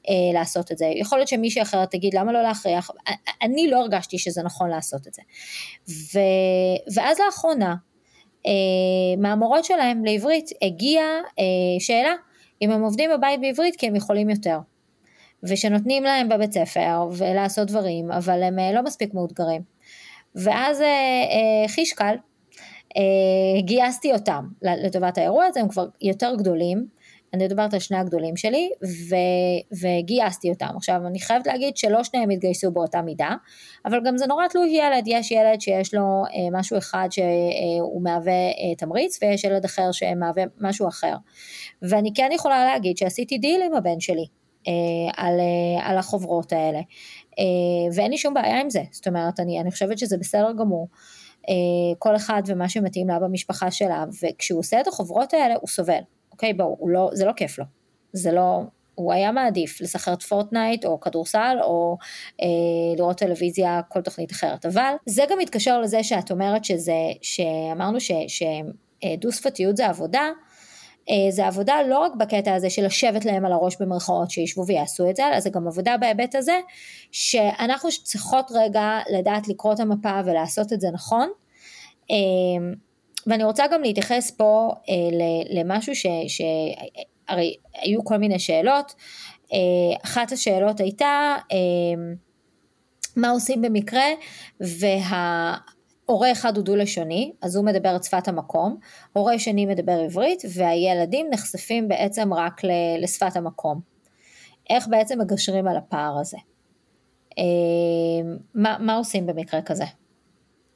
אה, 0.08 0.14
לעשות 0.34 0.72
את 0.72 0.78
זה. 0.78 0.86
יכול 0.86 1.18
להיות 1.18 1.28
שמישהי 1.28 1.62
אחרת 1.62 1.90
תגיד 1.90 2.14
למה 2.14 2.32
לא 2.32 2.42
להכריח, 2.42 2.90
אני 3.42 3.70
לא 3.70 3.80
הרגשתי 3.80 4.18
שזה 4.18 4.42
נכון 4.42 4.70
לעשות 4.70 5.06
את 5.06 5.14
זה. 5.14 5.22
ו, 5.88 6.18
ואז 6.94 7.18
לאחרונה, 7.26 7.74
אה, 8.46 8.52
מהמורות 9.18 9.64
שלהם 9.64 10.04
לעברית 10.04 10.50
הגיעה 10.62 11.20
אה, 11.38 11.44
שאלה, 11.78 12.14
אם 12.62 12.70
הם 12.70 12.82
עובדים 12.82 13.10
בבית 13.10 13.40
בעברית 13.40 13.76
כי 13.76 13.86
הם 13.86 13.96
יכולים 13.96 14.30
יותר. 14.30 14.58
ושנותנים 15.42 16.02
להם 16.02 16.28
בבית 16.28 16.52
ספר 16.52 17.08
ולעשות 17.12 17.68
דברים, 17.68 18.10
אבל 18.10 18.42
הם 18.42 18.58
לא 18.74 18.82
מספיק 18.82 19.14
מאותגרים. 19.14 19.62
ואז 20.34 20.82
חיש 21.68 21.92
קל, 21.92 22.16
גייסתי 23.58 24.12
אותם 24.12 24.44
לטובת 24.62 25.18
האירוע 25.18 25.44
הזה, 25.44 25.60
הם 25.60 25.68
כבר 25.68 25.86
יותר 26.00 26.34
גדולים, 26.38 26.86
אני 27.34 27.44
מדברת 27.44 27.74
על 27.74 27.80
שני 27.80 27.96
הגדולים 27.96 28.36
שלי, 28.36 28.70
ו, 28.84 29.16
וגייסתי 29.80 30.50
אותם. 30.50 30.76
עכשיו, 30.76 31.00
אני 31.06 31.20
חייבת 31.20 31.46
להגיד 31.46 31.76
שלא 31.76 32.04
שניהם 32.04 32.30
התגייסו 32.30 32.70
באותה 32.70 33.02
מידה, 33.02 33.30
אבל 33.84 34.00
גם 34.04 34.16
זה 34.16 34.26
נורא 34.26 34.48
תלוי 34.48 34.68
ילד, 34.68 35.04
יש 35.06 35.30
ילד 35.30 35.60
שיש 35.60 35.94
לו 35.94 36.00
אה, 36.02 36.58
משהו 36.58 36.78
אחד 36.78 37.08
שהוא 37.10 38.02
מהווה 38.02 38.32
אה, 38.32 38.74
תמריץ, 38.78 39.18
ויש 39.22 39.44
ילד 39.44 39.64
אחר 39.64 39.92
שמהווה 39.92 40.44
משהו 40.60 40.88
אחר. 40.88 41.14
ואני 41.82 42.10
כן 42.14 42.28
יכולה 42.32 42.64
להגיד 42.64 42.96
שעשיתי 42.96 43.38
דיל 43.38 43.62
עם 43.62 43.74
הבן 43.74 44.00
שלי. 44.00 44.26
אה, 44.68 45.24
על, 45.24 45.40
אה, 45.40 45.88
על 45.90 45.98
החוברות 45.98 46.52
האלה, 46.52 46.78
אה, 47.38 47.94
ואין 47.94 48.10
לי 48.10 48.18
שום 48.18 48.34
בעיה 48.34 48.60
עם 48.60 48.70
זה, 48.70 48.82
זאת 48.90 49.06
אומרת, 49.06 49.40
אני, 49.40 49.60
אני 49.60 49.70
חושבת 49.70 49.98
שזה 49.98 50.16
בסדר 50.18 50.52
גמור. 50.58 50.88
כל 51.98 52.16
אחד 52.16 52.42
ומה 52.46 52.68
שמתאים 52.68 53.08
לה 53.08 53.18
במשפחה 53.18 53.70
שלה, 53.70 54.04
וכשהוא 54.22 54.58
עושה 54.58 54.80
את 54.80 54.86
החוברות 54.86 55.34
האלה 55.34 55.54
הוא 55.60 55.68
סובל. 55.68 56.00
אוקיי, 56.32 56.52
בואו, 56.52 56.88
לא, 56.88 57.10
זה 57.12 57.24
לא 57.24 57.32
כיף 57.32 57.58
לו. 57.58 57.64
זה 58.12 58.32
לא, 58.32 58.62
הוא 58.94 59.12
היה 59.12 59.32
מעדיף 59.32 59.80
לשחק 59.80 60.12
את 60.12 60.22
Fortnite 60.22 60.84
או 60.84 61.00
כדורסל 61.00 61.56
או 61.62 61.96
אה, 62.42 62.46
לראות 62.96 63.18
טלוויזיה, 63.18 63.80
כל 63.88 64.00
תוכנית 64.00 64.32
אחרת. 64.32 64.66
אבל 64.66 64.94
זה 65.06 65.22
גם 65.30 65.38
מתקשר 65.38 65.80
לזה 65.80 66.02
שאת 66.02 66.30
אומרת 66.30 66.64
שזה, 66.64 66.92
שאמרנו 67.22 67.98
שדו 68.00 69.32
שפתיות 69.32 69.76
זה 69.76 69.86
עבודה, 69.86 70.20
אה, 70.20 70.30
זה 71.30 71.46
עבודה 71.46 71.74
לא 71.88 71.98
רק 71.98 72.12
בקטע 72.14 72.54
הזה 72.54 72.70
של 72.70 72.84
לשבת 72.84 73.24
להם 73.24 73.44
על 73.44 73.52
הראש 73.52 73.76
במרכאות 73.80 74.30
שישבו 74.30 74.66
ויעשו 74.66 75.10
את 75.10 75.16
זה, 75.16 75.28
אלא 75.28 75.40
זה 75.40 75.50
גם 75.50 75.66
עבודה 75.66 75.96
בהיבט 75.96 76.34
הזה 76.34 76.60
שאנחנו 77.12 77.88
צריכות 78.02 78.50
רגע 78.54 78.98
לדעת 79.18 79.48
לקרוא 79.48 79.72
את 79.72 79.80
המפה 79.80 80.20
ולעשות 80.24 80.72
את 80.72 80.80
זה 80.80 80.88
נכון. 80.92 81.28
אה, 82.10 82.16
ואני 83.26 83.44
רוצה 83.44 83.66
גם 83.66 83.82
להתייחס 83.82 84.30
פה 84.30 84.70
אה, 84.88 84.94
למשהו 85.50 85.94
ש... 85.94 86.06
ש... 86.28 86.42
הרי 87.28 87.56
היו 87.74 88.04
כל 88.04 88.16
מיני 88.16 88.38
שאלות, 88.38 88.94
אה, 89.52 89.58
אחת 90.04 90.32
השאלות 90.32 90.80
הייתה 90.80 91.36
אה, 91.52 92.16
מה 93.16 93.30
עושים 93.30 93.62
במקרה 93.62 94.04
וההורה 96.08 96.32
אחד 96.32 96.56
הוא 96.56 96.64
דו-לשוני, 96.64 97.32
אז 97.42 97.56
הוא 97.56 97.64
מדבר 97.64 97.96
את 97.96 98.04
שפת 98.04 98.28
המקום, 98.28 98.76
הורה 99.12 99.38
שני 99.38 99.66
מדבר 99.66 99.92
עברית 99.92 100.42
והילדים 100.54 101.26
נחשפים 101.30 101.88
בעצם 101.88 102.34
רק 102.34 102.60
לשפת 103.02 103.36
המקום. 103.36 103.80
איך 104.70 104.88
בעצם 104.88 105.20
מגשרים 105.20 105.68
על 105.68 105.76
הפער 105.76 106.18
הזה? 106.20 106.36
אה, 107.38 107.44
מה, 108.54 108.76
מה 108.80 108.94
עושים 108.94 109.26
במקרה 109.26 109.62
כזה? 109.62 109.84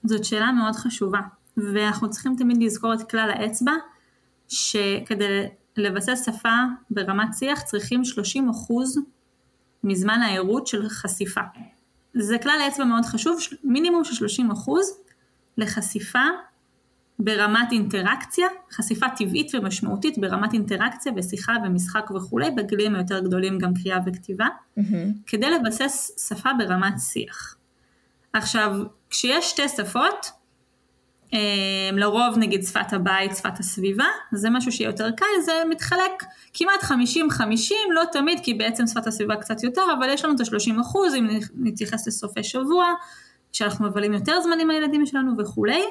זאת 0.04 0.25
שאלה 0.25 0.52
מאוד 0.52 0.76
חשובה. 0.76 1.18
ואנחנו 1.56 2.10
צריכים 2.10 2.34
תמיד 2.38 2.62
לזכור 2.62 2.94
את 2.94 3.10
כלל 3.10 3.30
האצבע, 3.30 3.72
שכדי 4.49 5.46
לבסס 5.76 6.26
שפה 6.26 6.49
ברמת 6.90 7.28
שיח 7.38 7.62
צריכים 7.62 8.02
30% 8.37 8.38
מזמן 9.84 10.20
הערות 10.22 10.66
של 10.66 10.88
חשיפה. 10.88 11.40
זה 12.14 12.38
כלל 12.38 12.60
האצבע 12.64 12.84
מאוד 12.84 13.04
חשוב, 13.04 13.38
מינימום 13.64 14.04
של 14.04 14.26
30% 14.26 14.40
לחשיפה 15.61 16.25
ברמת 17.19 17.73
אינטראקציה, 17.73 18.47
חשיפה 18.73 19.07
טבעית 19.17 19.55
ומשמעותית 19.55 20.19
ברמת 20.19 20.52
אינטראקציה 20.52 21.12
בשיחה 21.12 21.52
ומשחק 21.64 22.11
וכולי, 22.11 22.50
בגילים 22.50 22.95
היותר 22.95 23.21
גדולים 23.21 23.59
גם 23.59 23.75
קריאה 23.75 23.99
וכתיבה, 24.07 24.47
mm-hmm. 24.47 24.83
כדי 25.26 25.50
לבסס 25.50 26.29
שפה 26.29 26.50
ברמת 26.59 27.00
שיח. 27.00 27.57
עכשיו, 28.33 28.76
כשיש 29.11 29.50
שתי 29.50 29.69
שפות, 29.69 30.31
אמ, 31.33 31.99
לרוב 31.99 32.38
נגיד 32.38 32.62
שפת 32.62 32.92
הבית, 32.92 33.37
שפת 33.37 33.59
הסביבה, 33.59 34.05
זה 34.33 34.51
משהו 34.51 34.73
שיהיה 34.73 34.88
יותר 34.88 35.11
קל, 35.11 35.27
זה 35.44 35.53
מתחלק 35.70 36.25
כמעט 36.55 36.83
50-50, 36.83 36.90
לא 37.94 38.03
תמיד 38.12 38.40
כי 38.42 38.55
בעצם 38.55 38.87
שפת 38.87 39.07
הסביבה 39.07 39.37
קצת 39.37 39.62
יותר, 39.62 39.83
אבל 39.99 40.09
יש 40.11 40.25
לנו 40.25 40.35
את 40.35 40.40
ה-30 40.40 40.81
אחוז, 40.81 41.14
אם 41.14 41.29
נתייחס 41.55 42.07
לסופי 42.07 42.44
שבוע, 42.44 42.87
כשאנחנו 43.52 43.86
מבלים 43.86 44.12
יותר 44.12 44.40
זמן 44.42 44.60
עם 44.60 44.70
הילדים 44.70 45.06
שלנו 45.06 45.32
וכולי. 45.38 45.82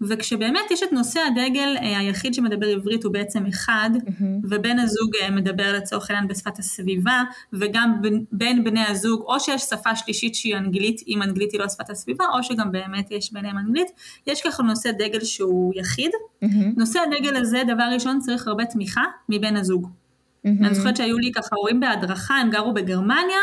וכשבאמת 0.00 0.70
יש 0.70 0.82
את 0.82 0.92
נושא 0.92 1.20
הדגל 1.20 1.76
אה, 1.76 1.98
היחיד 1.98 2.34
שמדבר 2.34 2.66
עברית 2.66 3.04
הוא 3.04 3.12
בעצם 3.12 3.46
אחד, 3.46 3.90
mm-hmm. 3.94 4.24
ובן 4.44 4.78
הזוג 4.78 5.10
אה, 5.22 5.30
מדבר 5.30 5.72
לצורך 5.72 6.10
העניין 6.10 6.28
בשפת 6.28 6.58
הסביבה, 6.58 7.22
וגם 7.52 8.02
בין, 8.02 8.24
בין 8.32 8.64
בני 8.64 8.84
הזוג, 8.86 9.22
או 9.26 9.40
שיש 9.40 9.62
שפה 9.62 9.96
שלישית 9.96 10.34
שהיא 10.34 10.56
אנגלית, 10.56 11.00
אם 11.08 11.22
אנגלית 11.22 11.52
היא 11.52 11.60
לא 11.60 11.68
שפת 11.68 11.90
הסביבה, 11.90 12.24
או 12.34 12.42
שגם 12.42 12.72
באמת 12.72 13.10
יש 13.10 13.32
ביניהם 13.32 13.58
אנגלית, 13.58 13.88
יש 14.26 14.42
ככה 14.42 14.62
נושא 14.62 14.90
דגל 14.90 15.24
שהוא 15.24 15.72
יחיד. 15.76 16.10
Mm-hmm. 16.10 16.48
נושא 16.76 17.00
הדגל 17.00 17.36
הזה, 17.36 17.62
דבר 17.66 17.88
ראשון, 17.94 18.20
צריך 18.20 18.48
הרבה 18.48 18.64
תמיכה 18.64 19.02
מבן 19.28 19.56
הזוג. 19.56 19.86
Mm-hmm. 19.86 20.48
אני 20.66 20.74
זוכרת 20.74 20.96
שהיו 20.96 21.18
לי 21.18 21.32
ככה 21.32 21.56
הורים 21.56 21.80
בהדרכה, 21.80 22.34
הם 22.34 22.50
גרו 22.50 22.74
בגרמניה, 22.74 23.40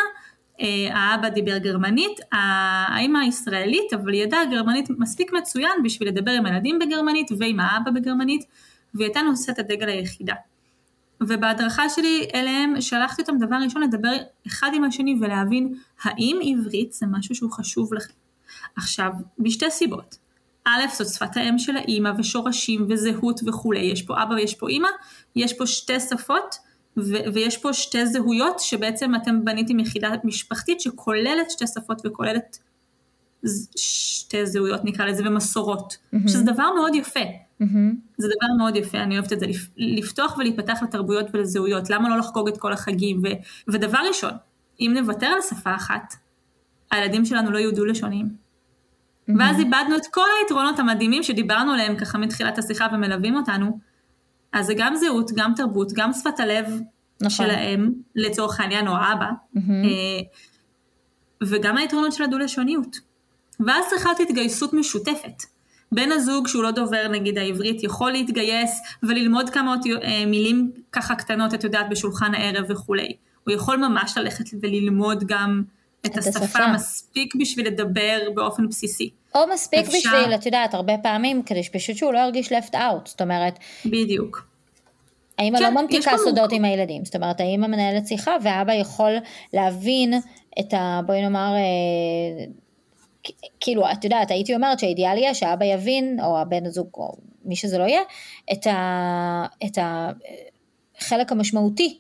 האבא 0.91 1.30
דיבר 1.30 1.58
גרמנית, 1.58 2.19
האמא 2.32 3.19
ישראלית, 3.28 3.93
אבל 3.93 4.13
היא 4.13 4.24
ידעה 4.24 4.45
גרמנית 4.45 4.89
מספיק 4.89 5.34
מצוין 5.34 5.71
בשביל 5.84 6.10
לדבר 6.10 6.32
עם 6.32 6.45
הילדים 6.45 6.80
בגרמנית 6.80 7.28
ועם 7.38 7.60
האבא 7.60 7.91
בגרמנית, 7.91 8.45
והיא 8.93 9.06
הייתה 9.06 9.21
נושאת 9.21 9.60
הדגל 9.60 9.89
היחידה. 9.89 10.34
ובהדרכה 11.21 11.89
שלי 11.89 12.28
אליהם 12.34 12.82
שלחתי 12.82 13.21
אותם 13.21 13.38
דבר 13.38 13.56
ראשון 13.63 13.84
לדבר 13.84 14.17
אחד 14.47 14.71
עם 14.74 14.84
השני 14.84 15.15
ולהבין 15.21 15.76
האם 16.04 16.39
עברית 16.43 16.93
זה 16.93 17.06
משהו 17.12 17.36
שהוא 17.36 17.52
חשוב 17.52 17.93
לכם. 17.93 18.13
עכשיו, 18.76 19.12
בשתי 19.39 19.71
סיבות. 19.71 20.17
א', 20.65 20.82
זאת 20.93 21.08
שפת 21.08 21.38
האם 21.38 21.60
של 21.60 21.78
האימא 21.78 22.12
ושורשים 22.17 22.86
וזהות 22.89 23.39
וכולי, 23.47 23.80
יש 23.80 24.02
פה 24.02 24.24
אבא 24.24 24.34
ויש 24.34 24.56
פה 24.56 24.69
אימא, 24.69 24.89
יש 25.36 25.54
פה 25.54 25.67
שתי 25.67 26.00
שפות 26.00 26.56
ו- 26.98 27.34
ויש 27.34 27.58
פה 27.58 27.74
שתי 27.74 28.06
זהויות 28.06 28.60
שבעצם 28.60 29.16
אתם 29.16 29.46
בניתם 29.46 29.80
יחידה 29.80 30.10
משפחתית 30.24 30.82
שכוללת 30.82 31.52
שתי 31.52 31.68
שפות 31.68 32.02
וכוללת 32.06 32.58
שתי 33.76 34.46
זהויות 34.46 34.86
נקרא 34.86 35.06
לזה 35.06 35.24
ומסורות, 35.26 35.94
mm-hmm. 35.94 36.18
שזה 36.28 36.44
דבר 36.44 36.74
מאוד 36.76 36.96
יפה. 36.96 37.20
Mm-hmm. 37.20 37.66
זה 38.18 38.28
דבר 38.28 38.54
מאוד 38.58 38.76
יפה, 38.76 38.98
אני 38.98 39.18
אוהבת 39.18 39.34
את 39.34 39.40
זה, 39.40 39.46
לפתוח 39.78 40.38
ולהיפתח 40.38 40.80
לתרבויות 40.84 41.26
ולזהויות, 41.34 41.90
למה 41.90 42.10
לא 42.10 42.18
לחגוג 42.18 42.48
את 42.48 42.58
כל 42.58 42.74
החגים, 42.74 43.22
ו- 43.24 43.72
ודבר 43.74 44.00
ראשון, 44.08 44.34
אם 44.80 44.94
נוותר 45.00 45.28
על 45.28 45.42
שפה 45.50 45.76
אחת, 45.76 46.14
הילדים 46.92 47.26
שלנו 47.26 47.52
לא 47.52 47.58
יהיו 47.58 47.72
דו-לשוניים. 47.72 48.26
Mm-hmm. 48.26 49.34
ואז 49.40 49.60
איבדנו 49.60 49.96
את 49.96 50.06
כל 50.12 50.28
היתרונות 50.42 50.80
המדהימים 50.80 51.24
שדיברנו 51.24 51.72
עליהם 51.72 51.96
ככה 51.96 52.18
מתחילת 52.18 52.58
השיחה 52.58 52.88
ומלווים 52.94 53.36
אותנו, 53.36 53.80
אז 54.54 54.66
זה 54.66 54.74
גם 54.78 54.96
זהות, 54.96 55.32
גם 55.36 55.54
תרבות, 55.56 55.92
גם 55.94 56.14
שפת 56.14 56.40
הלב 56.40 56.66
נכון. 57.22 57.30
שלהם, 57.30 57.94
לצורך 58.16 58.60
העניין, 58.60 58.88
או 58.88 58.96
האבא, 58.96 59.30
mm-hmm. 59.56 59.60
וגם 61.44 61.78
היתרונות 61.78 62.14
של 62.14 62.24
הדו-לשוניות. 62.24 62.98
ואז 63.66 63.86
צריכה 63.90 64.10
להיות 64.10 64.30
התגייסות 64.30 64.74
משותפת. 64.74 65.44
בן 65.92 66.12
הזוג 66.12 66.48
שהוא 66.48 66.64
לא 66.64 66.72
דובר 66.72 67.08
נגיד 67.08 67.38
העברית 67.38 67.84
יכול 67.84 68.12
להתגייס 68.12 68.82
וללמוד 69.04 69.50
כמה 69.50 69.76
אה, 70.04 70.26
מילים 70.26 70.72
ככה 70.92 71.16
קטנות, 71.16 71.54
את 71.54 71.64
יודעת, 71.64 71.90
בשולחן 71.90 72.34
הערב 72.34 72.66
וכולי. 72.70 73.16
הוא 73.44 73.54
יכול 73.54 73.78
ממש 73.78 74.18
ללכת 74.18 74.46
וללמוד 74.62 75.24
גם 75.28 75.64
את, 76.06 76.06
את 76.06 76.18
השפה, 76.18 76.40
השפה 76.40 76.74
מספיק 76.74 77.36
בשביל 77.36 77.68
לדבר 77.68 78.20
באופן 78.36 78.68
בסיסי. 78.68 79.10
או 79.36 79.41
מספיק 79.54 79.80
אפשר... 79.80 79.98
בשביל, 79.98 80.36
את 80.36 80.46
יודעת, 80.46 80.74
הרבה 80.74 80.98
פעמים, 80.98 81.44
כדי 81.44 81.63
שפשוט 81.63 81.96
שהוא 81.96 82.13
לא 82.13 82.20
ירגיש 82.20 82.52
left 82.52 82.74
out, 82.74 83.06
זאת 83.06 83.22
אומרת... 83.22 83.60
בדיוק. 83.86 84.48
האמא 85.38 85.58
כן, 85.58 85.63
לא 85.63 85.82
ממתיקה 85.82 86.12
סודות 86.17 86.52
עם 86.52 86.65
הילדים, 86.65 87.06
זאת 87.06 87.15
אומרת, 87.15 87.39
האמא 87.39 87.67
מנהלת 87.67 88.08
שיחה 88.08 88.32
והאבא 88.44 88.74
יכול 88.74 89.12
להבין 89.54 90.13
את 90.60 90.74
ה... 90.74 91.02
בואי 91.06 91.22
נאמר... 91.22 91.54
אה, 91.56 92.46
כאילו, 93.60 93.91
את 93.91 94.04
יודעת, 94.04 94.32
הייתי 94.32 94.56
אומרת 94.56 94.80
שהאידיאל 94.80 95.17
יהיה 95.17 95.34
שהאבא 95.34 95.65
יבין, 95.65 96.20
או 96.24 96.39
הבן 96.39 96.65
הזוג, 96.65 96.88
או 96.94 97.17
מי 97.46 97.56
שזה 97.56 97.78
לא 97.78 97.84
יהיה, 97.84 98.02
את, 98.54 98.67
ה, 98.67 99.46
את 99.65 99.78
החלק 100.98 101.32
המשמעותי 101.32 101.98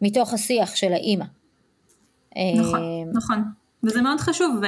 מתוך 0.00 0.34
השיח 0.34 0.76
של 0.76 0.92
האימא. 0.92 1.24
נכון, 2.36 2.82
אה, 2.82 3.12
נכון. 3.12 3.42
וזה 3.82 4.02
מאוד 4.02 4.20
חשוב, 4.20 4.60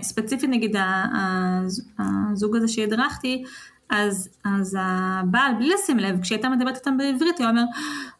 וספציפית 0.00 0.50
נגיד 0.50 0.76
הזוג 1.98 2.56
הזה 2.56 2.68
שהדרכתי, 2.68 3.44
אז, 3.90 4.28
אז 4.44 4.76
הבעל, 4.80 5.54
בלי 5.54 5.74
לשים 5.74 5.98
לב, 5.98 6.20
כשהיא 6.22 6.36
הייתה 6.36 6.48
מדברת 6.48 6.76
איתם 6.76 6.96
בעברית, 6.96 7.40
הוא 7.40 7.48
אומר, 7.48 7.62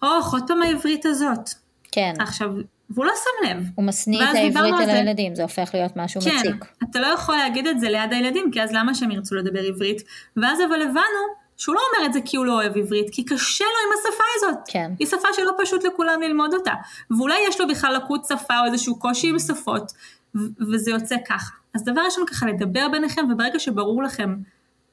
אוח, 0.03 0.33
עוד 0.33 0.43
פעם 0.47 0.63
העברית 0.63 1.07
הזאת. 1.07 1.51
כן. 1.93 2.15
עכשיו, 2.19 2.51
והוא 2.91 3.05
לא 3.05 3.13
שם 3.17 3.49
לב. 3.49 3.63
הוא 3.75 3.85
משניא 3.85 4.23
את 4.31 4.35
העברית 4.35 4.75
על 4.75 4.91
הילדים, 4.91 5.35
זה 5.35 5.43
הופך 5.43 5.71
להיות 5.75 5.93
משהו 5.97 6.21
כן, 6.21 6.37
מציק. 6.37 6.65
כן, 6.65 6.87
אתה 6.91 7.01
לא 7.01 7.07
יכול 7.07 7.37
להגיד 7.37 7.67
את 7.67 7.81
זה 7.81 7.89
ליד 7.89 8.13
הילדים, 8.13 8.51
כי 8.53 8.63
אז 8.63 8.73
למה 8.73 8.95
שהם 8.95 9.11
ירצו 9.11 9.35
לדבר 9.35 9.61
עברית? 9.61 10.03
ואז 10.37 10.59
אבל 10.69 10.83
הבנו 10.83 11.41
שהוא 11.57 11.75
לא 11.75 11.81
אומר 11.93 12.07
את 12.07 12.13
זה 12.13 12.21
כי 12.25 12.37
הוא 12.37 12.47
לא 12.47 12.53
אוהב 12.53 12.77
עברית, 12.77 13.07
כי 13.13 13.25
קשה 13.25 13.65
לו 13.65 13.71
עם 13.87 13.99
השפה 13.99 14.25
הזאת. 14.37 14.59
כן. 14.69 14.93
היא 14.99 15.07
שפה 15.07 15.29
שלא 15.37 15.53
פשוט 15.59 15.85
לכולם 15.85 16.23
ללמוד 16.23 16.55
אותה. 16.55 16.73
ואולי 17.11 17.39
יש 17.49 17.61
לו 17.61 17.69
בכלל 17.69 17.97
לקות 17.97 18.25
שפה 18.25 18.61
או 18.61 18.65
איזשהו 18.65 18.99
קושי 18.99 19.29
עם 19.29 19.39
שפות, 19.39 19.93
ו- 20.35 20.64
וזה 20.73 20.90
יוצא 20.90 21.16
ככה. 21.29 21.55
אז 21.75 21.85
דבר 21.85 22.01
ראשון 22.05 22.27
ככה 22.27 22.47
לדבר 22.47 22.88
ביניכם, 22.93 23.25
וברגע 23.33 23.59
שברור 23.59 24.03
לכם 24.03 24.37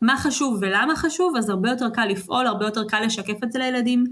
מה 0.02 0.17
חשוב 0.17 0.58
ולמה 0.62 0.95
חשוב, 0.95 1.38
אז 1.38 1.50
הרבה 1.50 1.69
יותר 1.69 1.89
קל 1.89 2.06
לפעול, 2.06 2.47
הרבה 2.47 2.65
יותר 2.65 2.84
קל 2.88 3.00
לשקף 3.06 3.43
את 3.43 3.52
זה 3.52 3.60
לילדים. 3.60 4.04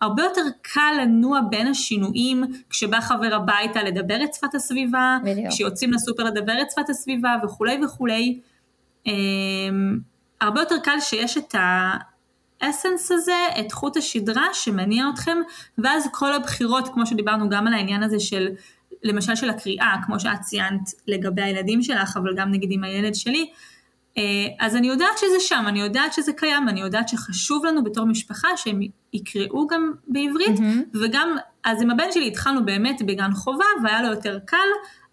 הרבה 0.00 0.22
יותר 0.22 0.42
קל 0.62 0.94
לנוע 1.02 1.40
בין 1.50 1.66
השינויים, 1.66 2.44
כשבא 2.70 3.00
חבר 3.00 3.34
הביתה 3.34 3.82
לדבר 3.82 4.24
את 4.24 4.34
שפת 4.34 4.54
הסביבה, 4.54 5.18
בדיוק. 5.24 5.48
כשיוצאים 5.48 5.92
לסופר 5.92 6.24
לדבר 6.24 6.62
את 6.62 6.70
שפת 6.70 6.90
הסביבה 6.90 7.34
וכולי 7.44 7.84
וכולי. 7.84 8.40
אמ, 9.06 9.98
הרבה 10.40 10.60
יותר 10.60 10.78
קל 10.82 11.00
שיש 11.00 11.38
את 11.38 11.54
האסנס 12.62 13.12
הזה, 13.12 13.46
את 13.60 13.72
חוט 13.72 13.96
השדרה 13.96 14.46
שמניע 14.52 15.04
אתכם, 15.14 15.38
ואז 15.78 16.08
כל 16.12 16.32
הבחירות, 16.32 16.88
כמו 16.88 17.06
שדיברנו 17.06 17.48
גם 17.48 17.66
על 17.66 17.74
העניין 17.74 18.02
הזה 18.02 18.20
של, 18.20 18.48
למשל 19.04 19.34
של 19.34 19.50
הקריאה, 19.50 19.96
כמו 20.06 20.20
שאת 20.20 20.40
ציינת 20.40 20.90
לגבי 21.08 21.42
הילדים 21.42 21.82
שלך, 21.82 22.16
אבל 22.16 22.34
גם 22.36 22.50
נגיד 22.50 22.68
עם 22.72 22.84
הילד 22.84 23.14
שלי, 23.14 23.50
אה, 24.18 24.22
אז 24.60 24.76
אני 24.76 24.86
יודעת 24.86 25.18
שזה 25.18 25.40
שם, 25.40 25.64
אני 25.68 25.80
יודעת 25.80 26.12
שזה 26.12 26.32
קיים, 26.32 26.68
אני 26.68 26.80
יודעת 26.80 27.08
שחשוב 27.08 27.64
לנו 27.64 27.84
בתור 27.84 28.04
משפחה 28.04 28.48
שהם 28.56 28.80
יקראו 29.12 29.66
גם 29.66 29.92
בעברית, 30.08 30.60
מהמם. 30.60 30.82
וגם, 30.94 31.36
אז 31.64 31.82
עם 31.82 31.90
הבן 31.90 32.12
שלי 32.12 32.26
התחלנו 32.26 32.64
באמת 32.64 33.02
בגן 33.02 33.32
חובה, 33.32 33.64
והיה 33.82 34.02
לו 34.02 34.08
יותר 34.08 34.38
קל. 34.46 34.56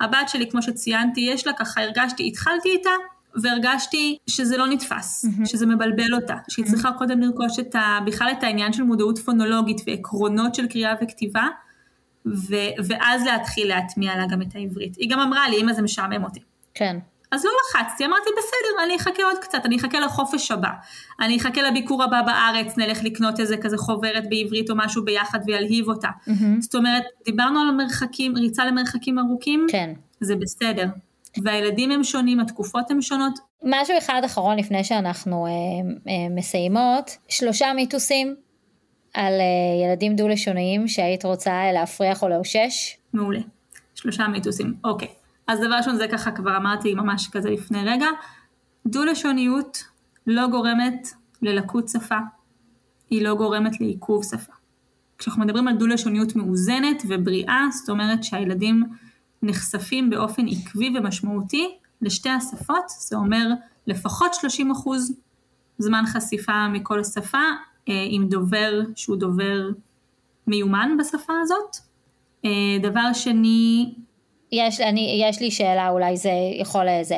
הבת 0.01 0.29
שלי, 0.29 0.49
כמו 0.49 0.61
שציינתי, 0.61 1.21
יש 1.21 1.47
לה 1.47 1.53
ככה, 1.53 1.81
הרגשתי, 1.81 2.27
התחלתי 2.27 2.69
איתה, 2.69 2.89
והרגשתי 3.35 4.17
שזה 4.27 4.57
לא 4.57 4.67
נתפס, 4.67 5.25
שזה 5.45 5.65
מבלבל 5.65 6.13
אותה, 6.13 6.35
שהיא 6.49 6.65
צריכה 6.65 6.91
קודם 6.91 7.19
לרכוש 7.19 7.59
את 7.59 7.75
ה, 7.75 7.99
בכלל 8.05 8.31
את 8.31 8.43
העניין 8.43 8.73
של 8.73 8.83
מודעות 8.83 9.19
פונולוגית 9.19 9.81
ועקרונות 9.87 10.55
של 10.55 10.67
קריאה 10.67 10.93
וכתיבה, 11.01 11.47
ו, 12.25 12.55
ואז 12.87 13.25
להתחיל 13.25 13.67
להטמיע 13.67 14.15
לה 14.15 14.25
גם 14.25 14.41
את 14.41 14.55
העברית. 14.55 14.95
היא 14.95 15.09
גם 15.09 15.19
אמרה 15.19 15.49
לי, 15.49 15.61
אמא 15.61 15.73
זה 15.73 15.81
משעמם 15.81 16.23
אותי. 16.23 16.39
כן. 16.73 16.97
אז 17.31 17.45
לא 17.45 17.51
לחצתי, 17.61 18.05
אמרתי 18.05 18.29
בסדר, 18.37 18.83
אני 18.83 18.95
אחכה 18.95 19.23
עוד 19.23 19.37
קצת, 19.41 19.65
אני 19.65 19.77
אחכה 19.77 19.99
לחופש 19.99 20.51
הבא. 20.51 20.69
אני 21.19 21.37
אחכה 21.37 21.61
לביקור 21.61 22.03
הבא 22.03 22.21
בארץ, 22.21 22.77
נלך 22.77 23.03
לקנות 23.03 23.39
איזה 23.39 23.57
כזה 23.57 23.77
חוברת 23.77 24.29
בעברית 24.29 24.69
או 24.69 24.75
משהו 24.75 25.05
ביחד 25.05 25.39
וילהיב 25.45 25.89
אותה. 25.89 26.09
מהמם. 26.27 26.61
זאת 26.61 26.75
אומרת, 26.75 27.03
דיברנו 27.25 27.59
על 27.59 27.67
המרחקים, 27.67 28.35
ריצה 28.35 28.65
למרחקים 28.65 29.19
ארוכים, 29.19 29.65
כן. 29.69 29.93
זה 30.19 30.35
בסדר. 30.35 30.85
והילדים 31.43 31.91
הם 31.91 32.03
שונים, 32.03 32.39
התקופות 32.39 32.91
הן 32.91 33.01
שונות. 33.01 33.39
משהו 33.63 33.97
אחד 33.97 34.21
אחרון 34.25 34.57
לפני 34.57 34.83
שאנחנו 34.83 35.45
אה, 35.45 35.51
אה, 35.51 36.35
מסיימות, 36.35 37.17
שלושה 37.27 37.73
מיתוסים 37.75 38.35
על 39.13 39.33
אה, 39.33 39.85
ילדים 39.85 40.15
דו-לשוניים 40.15 40.87
שהיית 40.87 41.25
רוצה 41.25 41.71
להפריח 41.73 42.23
או 42.23 42.29
לאושש. 42.29 42.97
מעולה. 43.13 43.39
שלושה 43.95 44.27
מיתוסים. 44.27 44.73
אוקיי. 44.83 45.07
אז 45.47 45.59
דבר 45.59 45.75
ראשון 45.75 45.97
זה 45.97 46.07
ככה 46.07 46.31
כבר 46.31 46.57
אמרתי 46.57 46.93
ממש 46.93 47.29
כזה 47.31 47.49
לפני 47.49 47.83
רגע. 47.85 48.07
דו-לשוניות 48.85 49.83
לא 50.27 50.47
גורמת 50.47 51.07
ללקות 51.41 51.89
שפה, 51.89 52.17
היא 53.09 53.23
לא 53.23 53.35
גורמת 53.35 53.81
לעיכוב 53.81 54.23
שפה. 54.23 54.53
כשאנחנו 55.17 55.41
מדברים 55.43 55.67
על 55.67 55.75
דו-לשוניות 55.75 56.35
מאוזנת 56.35 57.03
ובריאה, 57.07 57.65
זאת 57.71 57.89
אומרת 57.89 58.23
שהילדים 58.23 58.83
נחשפים 59.41 60.09
באופן 60.09 60.45
עקבי 60.47 60.89
ומשמעותי 60.97 61.77
לשתי 62.01 62.29
השפות, 62.29 62.89
זה 62.99 63.15
אומר 63.15 63.47
לפחות 63.87 64.33
30 64.33 64.71
אחוז 64.71 65.13
זמן 65.77 66.03
חשיפה 66.07 66.67
מכל 66.67 67.03
שפה, 67.03 67.37
עם 67.87 68.27
דובר 68.29 68.81
שהוא 68.95 69.17
דובר 69.17 69.69
מיומן 70.47 70.97
בשפה 70.99 71.33
הזאת. 71.41 71.77
אה, 72.45 72.77
דבר 72.81 73.13
שני, 73.13 73.93
יש, 74.51 74.81
אני, 74.81 75.23
יש 75.29 75.41
לי 75.41 75.51
שאלה, 75.51 75.89
אולי 75.89 76.17
זה 76.17 76.31
יכול 76.59 76.85
לזה. 76.89 77.17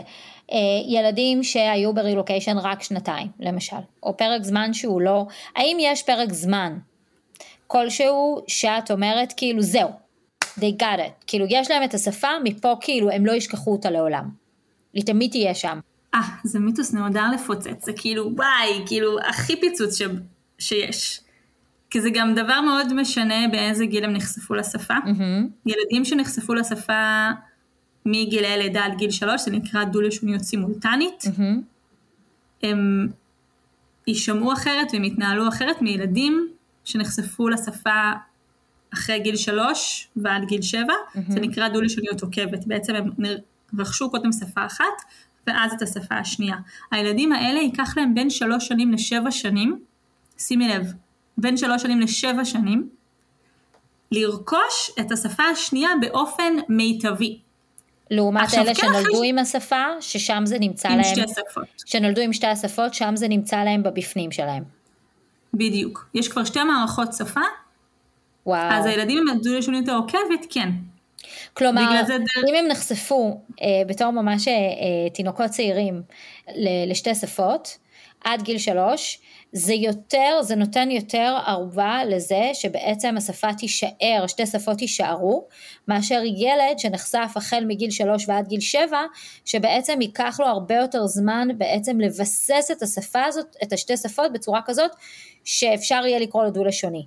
אה, 0.51 0.57
ילדים 0.87 1.43
שהיו 1.43 1.93
ברילוקיישן 1.93 2.57
רק 2.57 2.83
שנתיים, 2.83 3.27
למשל, 3.39 3.75
או 4.03 4.17
פרק 4.17 4.43
זמן 4.43 4.73
שהוא 4.73 5.01
לא, 5.01 5.25
האם 5.55 5.77
יש 5.79 6.03
פרק 6.03 6.33
זמן 6.33 6.77
כלשהו 7.67 8.41
שאת 8.47 8.91
אומרת 8.91 9.33
כאילו 9.37 9.61
זהו, 9.61 9.89
they 10.43 10.79
got 10.79 10.99
it, 10.99 11.23
כאילו 11.27 11.45
יש 11.49 11.71
להם 11.71 11.83
את 11.83 11.93
השפה, 11.93 12.27
מפה 12.43 12.75
כאילו 12.81 13.11
הם 13.11 13.25
לא 13.25 13.31
ישכחו 13.31 13.71
אותה 13.71 13.89
לעולם. 13.89 14.29
היא 14.93 15.03
תמיד 15.05 15.31
תהיה 15.31 15.55
שם. 15.55 15.79
אה, 16.15 16.19
זה 16.43 16.59
מיתוס 16.59 16.93
נהדר 16.93 17.25
לפוצץ, 17.33 17.85
זה 17.85 17.93
כאילו 17.95 18.31
וואי, 18.35 18.83
כאילו 18.87 19.19
הכי 19.19 19.59
פיצוץ. 19.59 20.01
שיש. 20.63 21.19
כי 21.89 22.01
זה 22.01 22.09
גם 22.13 22.35
דבר 22.35 22.61
מאוד 22.61 22.93
משנה 22.93 23.47
באיזה 23.51 23.85
גיל 23.85 24.03
הם 24.03 24.13
נחשפו 24.13 24.53
לשפה. 24.53 24.93
מהמם. 25.05 25.47
ילדים 25.65 26.05
שנחשפו 26.05 26.53
לשפה 26.53 27.29
מגילי 28.05 28.57
לידה 28.57 28.85
עד 28.85 28.97
גיל 28.97 29.11
שלוש, 29.11 29.41
זה 29.41 29.51
נקרא 29.51 29.83
דו-לשוניות 29.83 30.41
סימולטנית, 30.41 31.23
מהמם. 31.37 31.61
הם 32.63 33.07
יישמעו 34.07 34.53
אחרת 34.53 34.87
והם 34.93 35.03
יתנהלו 35.03 35.47
אחרת 35.47 35.81
מילדים 35.81 36.47
שנחשפו 36.85 37.49
לשפה 37.49 38.11
אחרי 38.93 39.19
גיל 39.19 39.35
שלוש 39.35 40.07
ועד 40.15 40.45
גיל 40.45 40.61
שבע, 40.61 40.93
זה 41.29 41.39
נקרא 41.39 41.67
דו-לשוניות 41.67 42.21
עוקבת, 42.21 42.65
בעצם 42.65 42.95
הם 42.95 43.09
רכשו 43.79 44.09
קודם 44.09 44.31
שפה 44.31 44.65
אחת 44.65 44.85
ואז 45.47 45.73
את 45.73 45.81
השפה 45.81 46.15
השנייה. 46.15 46.55
הילדים 46.91 47.31
האלה 47.31 47.59
ייקח 47.59 47.97
להם 47.97 48.15
בין 48.15 48.29
שלוש 48.29 48.67
שנים 48.67 48.91
לשבע 48.91 49.31
שנים, 49.31 49.79
שימי 50.47 50.67
לב, 50.67 50.93
בין 51.37 51.57
שלוש 51.57 51.81
שנים 51.81 51.99
לשבע 51.99 52.45
שנים, 52.45 52.89
לרכוש 54.11 54.91
את 54.99 55.11
השפה 55.11 55.43
השנייה 55.43 55.89
באופן 56.01 56.53
מיטבי, 56.69 57.39
לעומת 58.11 58.53
אלה 58.53 58.75
כן, 58.75 58.81
שנולדו 58.81 59.15
ש- 59.23 59.25
עם 59.25 59.39
השפה, 59.39 59.83
ששם 60.01 60.41
זה 60.45 60.59
נמצא 60.59 60.89
עם 60.89 60.95
להם, 60.95 61.03
שתי 61.03 61.21
שפות. 61.27 61.63
שנולדו 61.85 62.21
עם 62.21 62.33
שתי 62.33 62.47
השפות, 62.47 62.93
שם 62.93 63.15
זה 63.15 63.27
נמצא 63.27 63.63
להם 63.63 63.83
בבפנים 63.83 64.31
שלהם. 64.31 64.63
בדיוק. 65.53 66.09
יש 66.13 66.27
כבר 66.27 66.43
שתי 66.43 66.63
מערכות 66.63 67.13
שפה, 67.13 67.39
וואו. 68.45 68.71
אז 68.73 68.85
הילדים 68.85 69.17
עם 69.17 69.27
הדו-לשוניות 69.29 69.87
העוקבת, 69.87 70.45
כן. 70.49 70.69
כלומר, 71.53 72.03
זה 72.07 72.15
אם 72.49 72.55
הם 72.55 72.67
נחשפו 72.67 73.41
אה, 73.61 73.67
בתור 73.87 74.09
ממש 74.11 74.47
אה, 74.47 74.53
אה, 74.53 75.09
תינוקות 75.13 75.49
צעירים 75.49 76.01
ל- 76.55 76.91
לשתי 76.91 77.15
שפות, 77.15 77.77
עד 78.23 78.41
גיל 78.41 78.57
שלוש, 78.57 79.19
זה 79.55 79.73
יותר, 79.73 80.41
זה 80.41 80.55
נותן 80.55 80.91
יותר 80.91 81.37
ערובה 81.45 82.05
לזה 82.05 82.51
שבעצם 82.53 83.17
השפה 83.17 83.53
תישאר, 83.53 84.27
שתי 84.27 84.45
שפות 84.45 84.81
יישארו, 84.81 85.47
מאשר 85.87 86.21
ילד 86.37 86.79
שנחשף 86.79 87.31
החל 87.35 87.63
מגיל 87.67 87.91
שלוש 87.91 88.29
ועד 88.29 88.47
גיל 88.47 88.59
שבע, 88.59 89.01
שבעצם 89.45 90.01
ייקח 90.01 90.39
לו 90.39 90.45
הרבה 90.45 90.75
יותר 90.75 91.07
זמן 91.07 91.47
בעצם 91.57 91.99
לבסס 91.99 92.71
את 92.71 92.81
השפה 92.81 93.23
הזאת, 93.23 93.55
את 93.63 93.73
השתי 93.73 93.97
שפות 93.97 94.33
בצורה 94.33 94.61
כזאת, 94.65 94.91
שאפשר 95.43 96.01
יהיה 96.05 96.19
לקרוא 96.19 96.43
לו 96.43 96.49
דו-לשוני. 96.51 97.05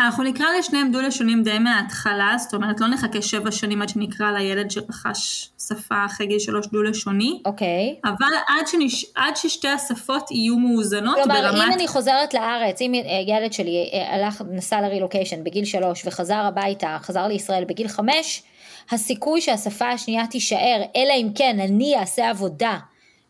אנחנו 0.00 0.24
נקרא 0.24 0.46
לשניהם 0.58 0.92
דו-לשונים 0.92 1.42
די 1.42 1.58
מההתחלה, 1.58 2.34
זאת 2.38 2.54
אומרת 2.54 2.80
לא 2.80 2.88
נחכה 2.88 3.22
שבע 3.22 3.50
שנים 3.50 3.82
עד 3.82 3.88
שנקרא 3.88 4.32
לילד 4.32 4.70
שרכש 4.70 5.50
שפה 5.68 6.04
אחרי 6.06 6.26
גיל 6.26 6.38
שלוש 6.38 6.66
דו-לשוני, 6.66 7.42
אוקיי? 7.44 7.96
אבל 8.04 8.32
עד, 8.48 8.66
שנש... 8.66 9.06
עד 9.14 9.36
ששתי 9.36 9.68
השפות 9.68 10.30
יהיו 10.30 10.56
מאוזנות 10.56 11.14
כלומר, 11.14 11.40
ברמת... 11.40 11.66
אם 11.66 11.72
אני 11.72 11.88
חוזרת 11.88 12.34
לארץ, 12.34 12.80
אם 12.80 12.94
אה, 12.94 13.00
ילד 13.26 13.52
שלי 13.52 13.90
אה, 13.92 14.14
הלך, 14.14 14.42
נסע 14.50 14.80
לרילוקיישן 14.80 15.44
בגיל 15.44 15.64
שלוש 15.64 16.06
וחזר 16.06 16.40
הביתה, 16.40 16.96
חזר 17.00 17.26
לישראל 17.26 17.64
בגיל 17.64 17.88
חמש, 17.88 18.42
הסיכוי 18.90 19.40
שהשפה 19.40 19.88
השנייה 19.88 20.26
תישאר, 20.26 20.82
אלא 20.96 21.12
אם 21.16 21.28
כן 21.34 21.56
אני 21.60 21.98
אעשה 21.98 22.30
עבודה 22.30 22.78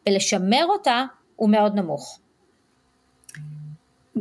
בלשמר 0.06 0.64
אותה, 0.68 1.04
הוא 1.37 1.50
מאוד 1.50 1.74
נמוך. 1.74 2.19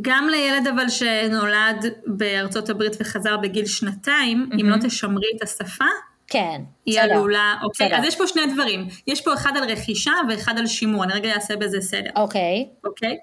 גם 0.01 0.27
לילד 0.29 0.67
אבל 0.67 0.89
שנולד 0.89 1.85
בארצות 2.05 2.69
הברית 2.69 2.93
וחזר 2.99 3.37
בגיל 3.37 3.65
שנתיים, 3.65 4.49
אם 4.53 4.57
מהמם. 4.57 4.69
לא 4.69 4.87
תשמרי 4.87 5.27
את 5.37 5.43
השפה, 5.43 5.85
כן, 6.27 6.61
היא 6.85 6.99
בסדר. 6.99 7.13
עלולה, 7.13 7.55
אוקיי? 7.63 7.87
בסדר. 7.87 7.97
אז 7.97 8.05
יש 8.05 8.15
פה 8.15 8.27
שני 8.27 8.41
דברים, 8.53 8.87
יש 9.07 9.21
פה 9.21 9.33
אחד 9.33 9.57
על 9.57 9.71
רכישה 9.71 10.11
ואחד 10.29 10.57
על 10.57 10.67
שימור, 10.67 11.03
אני 11.03 11.13
רגע 11.13 11.33
אעשה 11.33 11.55
בזה 11.55 11.81
סדר. 11.81 12.09
אוקיי, 12.15 12.69
אוקיי? 12.83 13.17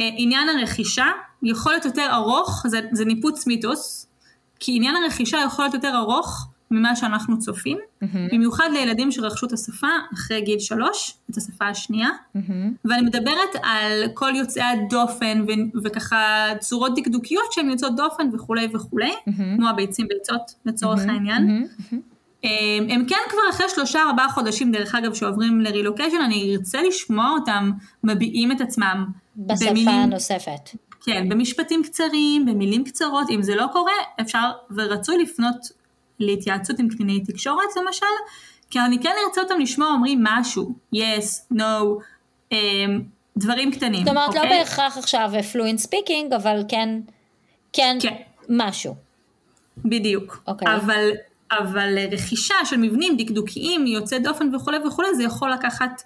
אה, 0.00 0.08
עניין 0.16 0.48
הרכישה 0.48 1.06
יכול 1.42 1.72
להיות 1.72 1.84
יותר 1.84 2.08
ארוך, 2.12 2.66
זה, 2.66 2.80
זה 2.92 3.04
ניפוץ 3.04 3.46
מיתוס, 3.46 4.06
כי 4.60 4.76
עניין 4.76 4.94
הרכישה 4.96 5.38
יכול 5.46 5.64
להיות 5.64 5.74
יותר 5.74 5.92
ארוך 5.96 6.48
ממה 6.70 6.96
שאנחנו 6.96 7.38
צופים, 7.38 7.78
מהמם, 8.02 8.28
במיוחד 8.32 8.68
לילדים 8.72 9.12
שרכשו 9.12 9.46
את 9.46 9.52
השפה 9.52 9.86
אחרי 10.14 10.40
גיל 10.40 10.58
שלוש, 10.58 11.14
את 11.30 11.36
השפה 11.36 11.66
השנייה, 11.68 12.08
מהמם, 12.34 12.72
ואני 12.84 13.02
מדברת 13.02 13.54
על 13.62 14.02
כל 14.14 14.32
יוצאי 14.36 14.62
הדופן 14.62 15.44
ו- 15.48 15.78
וככה 15.84 16.18
צורות 16.58 16.92
דקדוקיות 16.96 17.52
שהן 17.52 17.70
יוצאות 17.70 17.96
דופן 17.96 18.28
וכולי 18.32 18.68
וכולי, 18.74 19.12
מהמם, 19.26 19.56
כמו 19.56 19.68
הביצים 19.68 20.06
ביצות 20.08 20.54
לצורך 20.66 21.00
העניין. 21.08 21.46
מהמם, 21.46 21.64
מהמם. 21.92 22.02
הם, 22.44 22.86
הם 22.90 23.04
כן 23.08 23.16
כבר 23.30 23.40
אחרי 23.50 23.66
שלושה 23.74 24.02
ארבעה 24.02 24.28
חודשים, 24.28 24.72
דרך 24.72 24.94
אגב, 24.94 25.14
שעוברים 25.14 25.60
לרילוקיישן, 25.60 26.16
אני 26.24 26.56
ארצה 26.56 26.82
לשמוע 26.82 27.30
אותם 27.30 27.70
מביעים 28.04 28.52
את 28.52 28.60
עצמם 28.60 29.06
בשפה 29.36 29.70
במילים- 29.70 29.88
הנוספת. 29.88 30.70
כן, 31.04 31.28
במשפטים 31.28 31.82
קצרים, 31.82 32.46
במילים 32.46 32.84
קצרות, 32.84 33.30
אם 33.30 33.42
זה 33.42 33.54
לא 33.54 33.66
קורה, 33.72 33.92
אפשר 34.20 34.50
ורצוי 34.76 35.22
לפנות 35.22 35.79
להתייעצות 36.20 36.78
עם 36.78 36.88
קלינאי 36.88 37.20
תקשורת 37.20 37.76
למשל, 37.76 38.06
כי 38.70 38.80
אני 38.80 39.02
כן 39.02 39.12
ארצה 39.26 39.40
אותם 39.40 39.60
לשמוע 39.60 39.88
אומרים 39.88 40.20
משהו, 40.22 40.74
yes, 40.94 41.54
no, 41.54 42.02
um, 42.52 42.56
דברים 43.36 43.72
קטנים, 43.72 44.00
זאת 44.00 44.08
אומרת, 44.08 44.34
לא 44.34 44.40
אוקיי? 44.40 44.58
בהכרח 44.58 44.98
עכשיו 44.98 45.30
fluent 45.52 45.78
speaking, 45.78 46.32
אבל 46.32 46.62
כן, 46.68 47.00
כן, 47.72 47.98
כן. 48.00 48.14
משהו. 48.48 48.94
בדיוק. 49.84 50.42
אוקיי. 50.46 50.76
אבל, 50.76 51.10
אבל 51.52 51.98
רכישה 52.12 52.54
של 52.64 52.76
מבנים 52.76 53.16
דקדוקיים, 53.16 53.86
יוצא 53.86 54.18
דופן 54.18 54.54
וכולי 54.54 54.78
וכולי, 54.86 55.14
זה 55.14 55.22
יכול 55.22 55.52
לקחת 55.52 56.02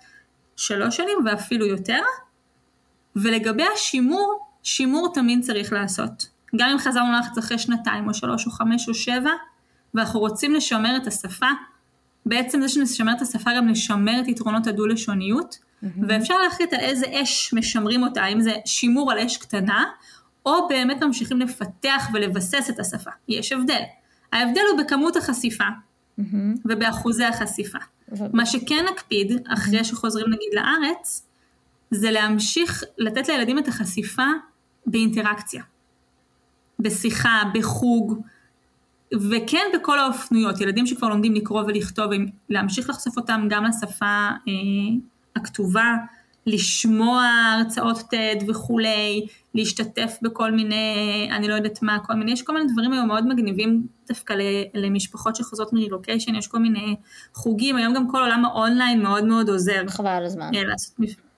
שלוש 0.57 0.96
שנים 0.96 1.18
ואפילו 1.27 1.66
יותר. 1.66 2.00
ולגבי 3.16 3.64
השימור, 3.74 4.38
שימור 4.62 5.12
תמיד 5.14 5.44
צריך 5.44 5.72
לעשות. 5.72 6.29
גם 6.57 6.68
אם 6.68 6.79
חזרנו 6.79 7.12
לארץ 7.12 7.38
אחרי 7.38 7.59
שנתיים 7.59 8.09
או 8.09 8.14
שלוש 8.14 8.46
או 8.46 8.50
חמש 8.50 8.88
או 8.88 8.94
שבע, 8.94 9.31
ואנחנו 9.94 10.20
רוצים 10.20 10.54
לשמר 10.54 10.96
את 10.96 11.07
השפה, 11.07 11.46
בעצם 12.26 12.61
זה 12.61 12.68
שנשמר 12.68 13.12
את 13.16 13.22
השפה 13.22 13.50
גם 13.57 13.68
לשמר 13.68 14.20
את 14.20 14.28
יתרונות 14.28 14.66
הדו-לשוניות, 14.66 15.59
ואפשר 16.09 16.35
להחליט 16.38 16.72
על 16.72 16.80
איזה 16.80 17.07
אש 17.22 17.54
משמרים 17.54 18.02
אותה, 18.02 18.22
האם 18.22 18.40
זה 18.40 18.52
שימור 18.66 19.12
על 19.12 19.18
אש 19.18 19.37
קטנה, 19.37 19.85
או 20.46 20.68
באמת 20.68 21.02
ממשיכים 21.02 21.40
לפתח 21.40 22.09
ולבסס 22.12 22.70
את 22.70 22.80
השפה. 22.80 23.11
יש 23.28 23.52
הבדל. 23.52 23.80
ההבדל 24.33 24.61
הוא 24.72 24.85
בכמות 24.85 25.16
החשיפה 25.16 25.64
מהמם. 26.18 26.54
ובאחוזי 26.64 27.24
החשיפה. 27.24 27.78
מה 28.33 28.46
שכן 28.46 28.85
נקפיד, 28.92 29.33
אחרי 29.48 29.85
שחוזרים 29.85 30.26
נגיד 30.26 30.48
לארץ, 30.52 31.26
זה 31.90 32.11
להמשיך 32.11 32.85
לתת 32.98 33.28
לילדים 33.28 33.59
את 33.59 33.68
החשיפה 33.68 34.26
באינטראקציה. 34.87 35.62
בשיחה, 36.78 37.42
בחוג, 37.54 38.20
וכן 39.31 39.66
בכל 39.74 39.98
האופנויות. 39.98 40.61
ילדים 40.61 40.87
שכבר 40.87 41.09
לומדים 41.09 41.35
לקרוא 41.35 41.62
ולכתוב, 41.62 42.11
להמשיך 42.50 42.90
לחשוף 42.90 43.16
אותם 43.16 43.46
גם 43.50 43.64
לשפה 43.64 44.07
אה, 44.48 44.53
הכתובה, 45.37 45.94
לשמוע 46.46 47.24
הרצאות 47.55 47.98
TED 47.98 48.44
וכולי, 48.48 49.27
להשתתף 49.55 50.16
בכל 50.22 50.53
מיני, 50.53 50.85
אני 51.33 51.48
לא 51.48 51.55
יודעת 51.55 51.83
מה, 51.83 51.98
כל 52.07 52.14
מיני, 52.14 52.33
יש 52.33 52.42
כל 52.42 52.55
מיני 52.55 52.72
דברים 52.72 52.92
היום 52.92 53.09
מאוד 53.09 53.27
מגניבים 53.27 53.87
דווקא 54.09 54.35
למשפחות 54.74 55.37
שחוזרות 55.37 55.72
מרילוקיישן, 55.72 56.35
יש 56.35 56.46
כל 56.46 56.59
מיני 56.59 56.96
חוגים, 57.35 57.77
היום 57.77 57.94
גם 57.94 58.11
כל 58.11 58.18
עולם 58.18 58.44
האונליין 58.44 59.03
מאוד 59.03 59.24
מאוד 59.24 59.48
עוזר 59.48 59.83
חבל 59.88 60.07
על 60.11 60.24
הזמן. 60.24 60.50
אה, 60.55 60.62
לעשות, 60.64 60.94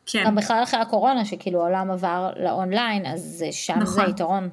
כן, 0.06 0.22
גם 0.26 0.34
בכלל 0.34 0.62
אחרי 0.62 0.80
הקורונה, 0.80 1.24
שכאילו 1.24 1.60
העולם 1.60 1.90
עבר 1.90 2.30
לאונליין, 2.44 3.06
אז 3.06 3.20
זה- 3.20 3.52
שם 3.52 3.74
זה 3.74 3.80
נכון. 3.80 4.10
יתרון. 4.10 4.48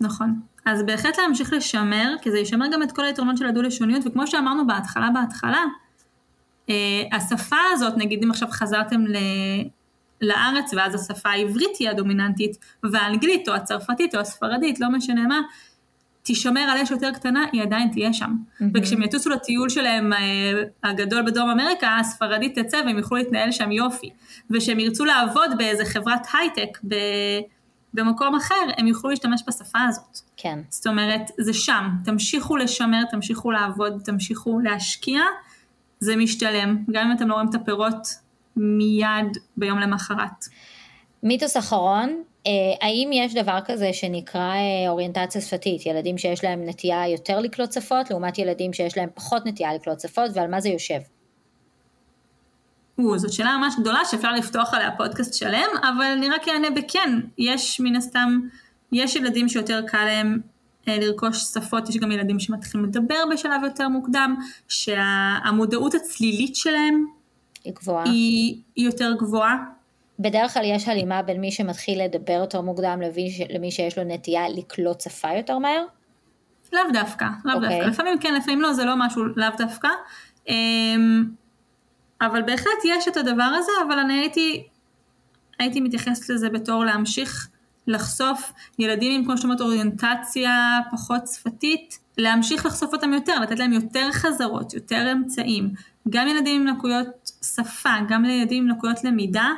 נכון. 0.00 0.40
אז 0.64 0.82
בהחלט 0.82 1.18
להמשיך 1.18 1.52
לשמר, 1.52 2.14
כי 2.22 2.30
זה 2.30 2.38
ישמר 2.38 2.66
גם 2.72 2.82
את 2.82 2.92
כל 2.92 3.04
היתרונות 3.04 3.36
של 3.36 3.46
הדו-לשוניות, 3.46 4.06
וכמו 4.06 4.26
שאמרנו 4.26 4.66
בהתחלה 4.66 5.10
בהתחלה, 5.14 5.64
אה, 6.70 7.02
השפה 7.12 7.56
הזאת, 7.72 7.96
נגיד 7.96 8.24
אם 8.24 8.30
עכשיו 8.30 8.48
חזרתם 8.50 9.06
ל... 9.06 9.16
לארץ 10.20 10.74
ואז 10.76 10.94
השפה 10.94 11.28
העברית 11.30 11.76
היא 11.78 11.90
הדומיננטית, 11.90 12.56
והאנגלית 12.92 13.48
או 13.48 13.54
הצרפתית 13.54 14.14
או 14.14 14.20
הספרדית, 14.20 14.80
לא 14.80 14.88
משנה 14.90 15.26
מה, 15.26 15.40
תישמר 16.22 16.60
על 16.60 16.78
אש 16.82 16.90
יותר 16.90 17.12
קטנה, 17.12 17.44
היא 17.52 17.62
עדיין 17.62 17.88
תהיה 17.92 18.12
שם. 18.12 18.36
מהמם. 18.60 18.72
וכשהם 18.74 19.02
יטוסו 19.02 19.30
לטיול 19.30 19.68
שלהם 19.68 20.12
אה, 20.12 20.18
הגדול 20.84 21.22
בדרום 21.22 21.50
אמריקה, 21.50 21.96
הספרדית 22.00 22.58
תצא 22.58 22.76
והם 22.76 22.98
יוכלו 22.98 23.18
להתנהל 23.18 23.52
שם 23.52 23.72
יופי. 23.72 24.10
וכשהם 24.50 24.78
ירצו 24.80 25.04
לעבוד 25.04 25.50
באיזה 25.58 25.84
חברת 25.84 26.26
הייטק 26.32 26.78
ב... 26.88 26.94
במקום 27.96 28.34
אחר, 28.34 28.54
הם 28.76 28.86
יוכלו 28.86 29.10
להשתמש 29.10 29.42
בשפה 29.48 29.78
הזאת. 29.88 30.18
כן. 30.36 30.58
זאת 30.68 30.86
אומרת, 30.86 31.30
זה 31.38 31.54
שם. 31.54 31.88
תמשיכו 32.04 32.56
לשמר, 32.56 33.04
תמשיכו 33.10 33.50
לעבוד, 33.50 34.02
תמשיכו 34.04 34.58
להשקיע, 34.60 35.20
זה 36.00 36.16
משתלם. 36.16 36.84
גם 36.90 37.06
אם 37.06 37.16
אתם 37.16 37.28
לא 37.28 37.34
רואים 37.34 37.48
את 37.50 37.54
הפירות 37.54 38.08
מיד 38.56 39.38
ביום 39.56 39.78
למחרת. 39.78 40.44
מיתוס 41.22 41.56
אחרון, 41.56 42.22
אה, 42.46 42.52
האם 42.80 43.10
יש 43.12 43.34
דבר 43.34 43.58
כזה 43.64 43.92
שנקרא 43.92 44.52
אה, 44.54 44.88
אוריינטציה 44.88 45.40
שפתית? 45.40 45.86
ילדים 45.86 46.18
שיש 46.18 46.44
להם 46.44 46.62
נטייה 46.66 47.08
יותר 47.08 47.40
לקלוט 47.40 47.72
שפות, 47.72 48.10
לעומת 48.10 48.38
ילדים 48.38 48.72
שיש 48.72 48.96
להם 48.96 49.08
פחות 49.14 49.46
נטייה 49.46 49.74
לקלוט 49.74 50.00
שפות, 50.00 50.30
ועל 50.34 50.50
מה 50.50 50.60
זה 50.60 50.68
יושב? 50.68 51.00
או, 52.98 53.18
זאת 53.18 53.32
שאלה 53.32 53.56
ממש 53.56 53.74
גדולה 53.80 54.00
שאפשר 54.04 54.32
לפתוח 54.32 54.74
עליה 54.74 54.90
פודקאסט 54.96 55.34
שלם, 55.34 55.68
אבל 55.82 56.04
אני 56.04 56.28
רק 56.28 56.48
אענה 56.48 56.70
בכן. 56.70 57.20
יש 57.38 57.80
מן 57.80 57.96
הסתם, 57.96 58.40
יש 58.92 59.16
ילדים 59.16 59.48
שיותר 59.48 59.82
קל 59.86 60.04
להם 60.04 60.40
אה, 60.88 60.98
לרכוש 60.98 61.36
שפות, 61.36 61.88
יש 61.88 61.96
גם 61.96 62.12
ילדים 62.12 62.40
שמתחילים 62.40 62.86
לדבר 62.86 63.22
בשלב 63.32 63.64
יותר 63.64 63.88
מוקדם, 63.88 64.36
שהמודעות 64.68 65.94
הצלילית 65.94 66.56
שלהם 66.56 67.04
היא 67.64 67.72
גבוהה. 67.72 68.04
היא, 68.04 68.56
היא 68.76 68.84
יותר 68.84 69.12
גבוהה. 69.18 69.56
בדרך 70.18 70.54
כלל 70.54 70.62
יש 70.64 70.88
הלימה 70.88 71.22
בין 71.22 71.40
מי 71.40 71.50
שמתחיל 71.50 72.04
לדבר 72.04 72.32
יותר 72.32 72.60
מוקדם 72.60 73.00
למי, 73.02 73.30
ש... 73.30 73.40
למי 73.50 73.70
שיש 73.70 73.98
לו 73.98 74.04
נטייה 74.04 74.48
לקלוט 74.48 75.00
שפה 75.00 75.28
יותר 75.36 75.58
מהר? 75.58 75.84
לאו 76.72 76.82
דווקא, 76.92 77.26
לאו 77.44 77.54
אוקיי. 77.54 77.68
דווקא. 77.68 77.90
לפעמים 77.90 78.18
כן, 78.18 78.34
לפעמים 78.34 78.60
לא, 78.60 78.72
זה 78.72 78.84
לא 78.84 78.94
משהו 78.98 79.24
לאו 79.36 79.48
דווקא. 79.58 79.88
אבל 82.20 82.42
בהחלט 82.42 82.84
יש 82.84 83.08
את 83.08 83.16
הדבר 83.16 83.42
הזה, 83.42 83.72
אבל 83.86 83.98
אני 83.98 84.14
הייתי, 84.14 84.66
הייתי 85.58 85.80
מתייחסת 85.80 86.28
לזה 86.30 86.48
בתור 86.48 86.84
להמשיך 86.84 87.48
לחשוף 87.86 88.52
ילדים 88.78 89.12
עם, 89.12 89.24
כמו 89.24 89.36
שאת 89.36 89.44
אומרת, 89.44 89.60
אוריינטציה 89.60 90.78
פחות 90.90 91.26
שפתית, 91.26 91.98
להמשיך 92.18 92.66
לחשוף 92.66 92.92
אותם 92.94 93.12
יותר, 93.12 93.40
לתת 93.40 93.58
להם 93.58 93.72
יותר 93.72 94.12
חזרות, 94.12 94.74
יותר 94.74 95.12
אמצעים. 95.12 95.70
גם 96.08 96.28
ילדים 96.28 96.60
עם 96.60 96.76
לקויות 96.76 97.30
שפה, 97.42 97.94
גם 98.08 98.24
לילדים 98.24 98.62
עם 98.62 98.76
לקויות 98.76 99.04
למידה, 99.04 99.48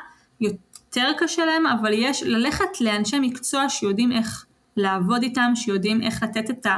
יותר 0.40 1.12
קשה 1.18 1.44
להם, 1.44 1.66
אבל 1.66 1.92
יש 1.92 2.22
ללכת 2.22 2.80
לאנשי 2.80 3.18
מקצוע 3.20 3.68
שיודעים 3.68 4.12
איך 4.12 4.46
לעבוד 4.76 5.22
איתם, 5.22 5.52
שיודעים 5.54 6.02
איך 6.02 6.22
לתת 6.22 6.50
את 6.50 6.66
ה... 6.66 6.76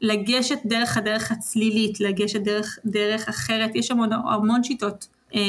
לגשת 0.00 0.58
דרך 0.64 0.96
הדרך 0.96 1.32
הצלילית, 1.32 2.00
לגשת 2.00 2.40
דרך 2.40 2.78
דרך 2.86 3.28
אחרת, 3.28 3.70
יש 3.74 3.90
עוד 3.90 4.10
המון 4.12 4.64
שיטות. 4.64 5.08
אה, 5.34 5.40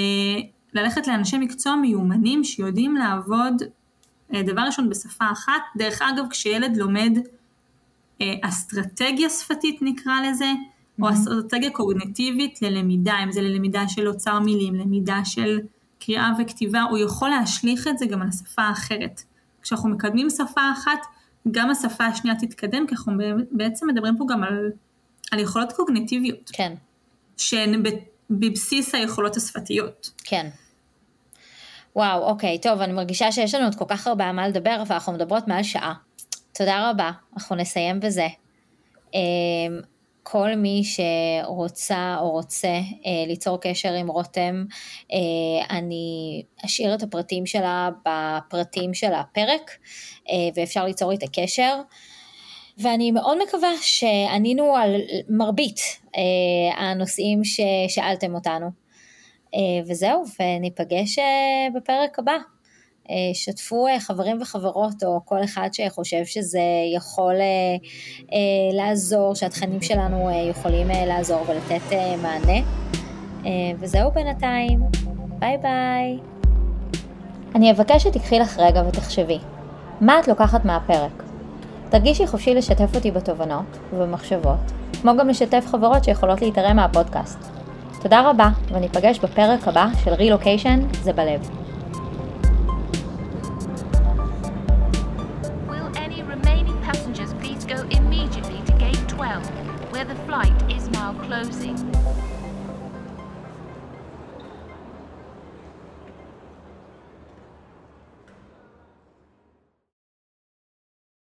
ללכת 0.73 1.07
לאנשי 1.07 1.37
מקצוע 1.37 1.75
מיומנים 1.75 2.43
שיודעים 2.43 2.95
לעבוד, 2.95 3.63
אה, 4.33 4.43
דבר 4.43 4.61
ראשון 4.61 4.89
בשפה 4.89 5.25
אחת, 5.31 5.61
דרך 5.77 6.01
אגב 6.01 6.25
כשילד 6.29 6.77
לומד 6.77 7.17
אה, 8.21 8.33
אסטרטגיה 8.41 9.29
שפתית 9.29 9.81
נקרא 9.81 10.13
לזה, 10.29 10.51
או 11.01 11.09
אסטרטגיה 11.09 11.71
קוגנטיבית 11.71 12.61
ללמידה, 12.61 13.13
אם 13.23 13.31
זה 13.31 13.41
ללמידה 13.41 13.87
של 13.87 14.07
אוצר 14.07 14.39
מילים, 14.39 14.75
למידה 14.75 15.19
של 15.25 15.59
קריאה 15.99 16.31
וכתיבה, 16.39 16.81
הוא 16.81 16.97
יכול 16.97 17.29
להשליך 17.29 17.87
את 17.87 17.97
זה 17.97 18.05
גם 18.05 18.21
על 18.21 18.27
השפה 18.27 18.61
האחרת. 18.61 19.21
כשאנחנו 19.61 19.89
מקדמים 19.89 20.29
שפה 20.29 20.61
אחת, 20.73 20.99
גם 21.51 21.69
השפה 21.69 22.05
השנייה 22.05 22.37
תתקדם, 22.39 22.87
כי 22.87 22.95
אנחנו 22.95 23.13
בעצם 23.51 23.87
מדברים 23.87 24.17
פה 24.17 24.25
גם 24.29 24.43
על, 24.43 24.71
על 25.31 25.39
יכולות 25.39 25.71
קוגנטיביות, 25.71 26.49
כן, 26.53 26.73
שהן 27.37 27.83
בבסיס 28.29 28.95
היכולות 28.95 29.37
השפתיות. 29.37 30.09
כן. 30.23 30.49
וואו, 31.95 32.23
אוקיי, 32.23 32.59
טוב, 32.59 32.81
אני 32.81 32.93
מרגישה 32.93 33.31
שיש 33.31 33.55
לנו 33.55 33.65
עוד 33.65 33.75
כל 33.75 33.85
כך 33.87 34.07
הרבה 34.07 34.31
מה 34.31 34.47
לדבר, 34.47 34.83
ואנחנו 34.87 35.13
מדברות 35.13 35.47
מעל 35.47 35.63
שעה. 35.63 35.93
תודה 36.53 36.89
רבה, 36.89 37.11
אנחנו 37.33 37.55
נסיים 37.55 37.99
בזה. 37.99 38.27
אמ, 39.13 39.19
כל 40.23 40.55
מי 40.55 40.83
שרוצה 40.83 42.17
או 42.19 42.31
רוצה 42.31 42.67
אה, 42.67 43.25
ליצור 43.27 43.59
קשר 43.61 43.93
עם 43.93 44.07
רותם, 44.07 44.65
אה, 45.13 45.77
אני 45.77 46.43
אשאיר 46.65 46.95
את 46.95 47.03
הפרטים 47.03 47.45
שלה 47.45 47.89
בפרטים 48.05 48.93
של 48.93 49.13
הפרק, 49.13 49.71
אה, 50.29 50.35
ואפשר 50.55 50.85
ליצור 50.85 51.11
איתה 51.11 51.25
קשר. 51.33 51.81
ואני 52.79 53.11
מאוד 53.11 53.37
מקווה 53.47 53.69
שענינו 53.81 54.75
על 54.75 54.95
מרבית 55.29 55.79
אה, 56.15 56.21
הנושאים 56.77 57.41
ששאלתם 57.43 58.35
אותנו. 58.35 58.69
אה, 59.55 59.59
וזהו, 59.87 60.23
וניפגש 60.39 61.19
אה, 61.19 61.67
בפרק 61.75 62.19
הבא. 62.19 62.37
אה, 63.09 63.15
שתפו 63.33 63.87
אה, 63.87 63.99
חברים 63.99 64.41
וחברות, 64.41 65.03
או 65.03 65.19
כל 65.25 65.43
אחד 65.43 65.69
שחושב 65.73 66.25
שזה 66.25 66.61
יכול 66.95 67.35
אה, 67.35 67.75
אה, 68.33 68.77
לעזור, 68.77 69.35
שהתכנים 69.35 69.81
שלנו 69.81 70.29
אה, 70.29 70.35
יכולים 70.35 70.91
אה, 70.91 71.05
לעזור 71.05 71.41
ולתת 71.47 71.93
אה, 71.93 72.15
מענה. 72.17 72.67
אה, 73.45 73.51
וזהו 73.79 74.11
בינתיים, 74.11 74.79
ביי 75.39 75.57
ביי. 75.57 76.19
אני 77.55 77.71
אבקש 77.71 78.03
שתיקחי 78.03 78.39
לך 78.39 78.59
רגע 78.59 78.83
ותחשבי, 78.87 79.37
מה 80.01 80.19
את 80.19 80.27
לוקחת 80.27 80.65
מהפרק? 80.65 81.28
תרגישי 81.89 82.27
חופשי 82.27 82.53
לשתף 82.53 82.95
אותי 82.95 83.11
בתובנות 83.11 83.77
ובמחשבות, 83.93 84.71
כמו 85.01 85.17
גם 85.17 85.29
לשתף 85.29 85.65
חברות 85.67 86.03
שיכולות 86.03 86.41
להתערם 86.41 86.75
מהפודקאסט. 86.75 87.39
תודה 88.01 88.29
רבה, 88.29 88.49
וניפגש 88.71 89.19
בפרק 89.19 89.67
הבא 89.67 89.87
של 90.03 90.13
רילוקיישן 90.13 90.79
זה 91.03 91.13
בלב. 91.13 91.49
closing. 101.29 102.08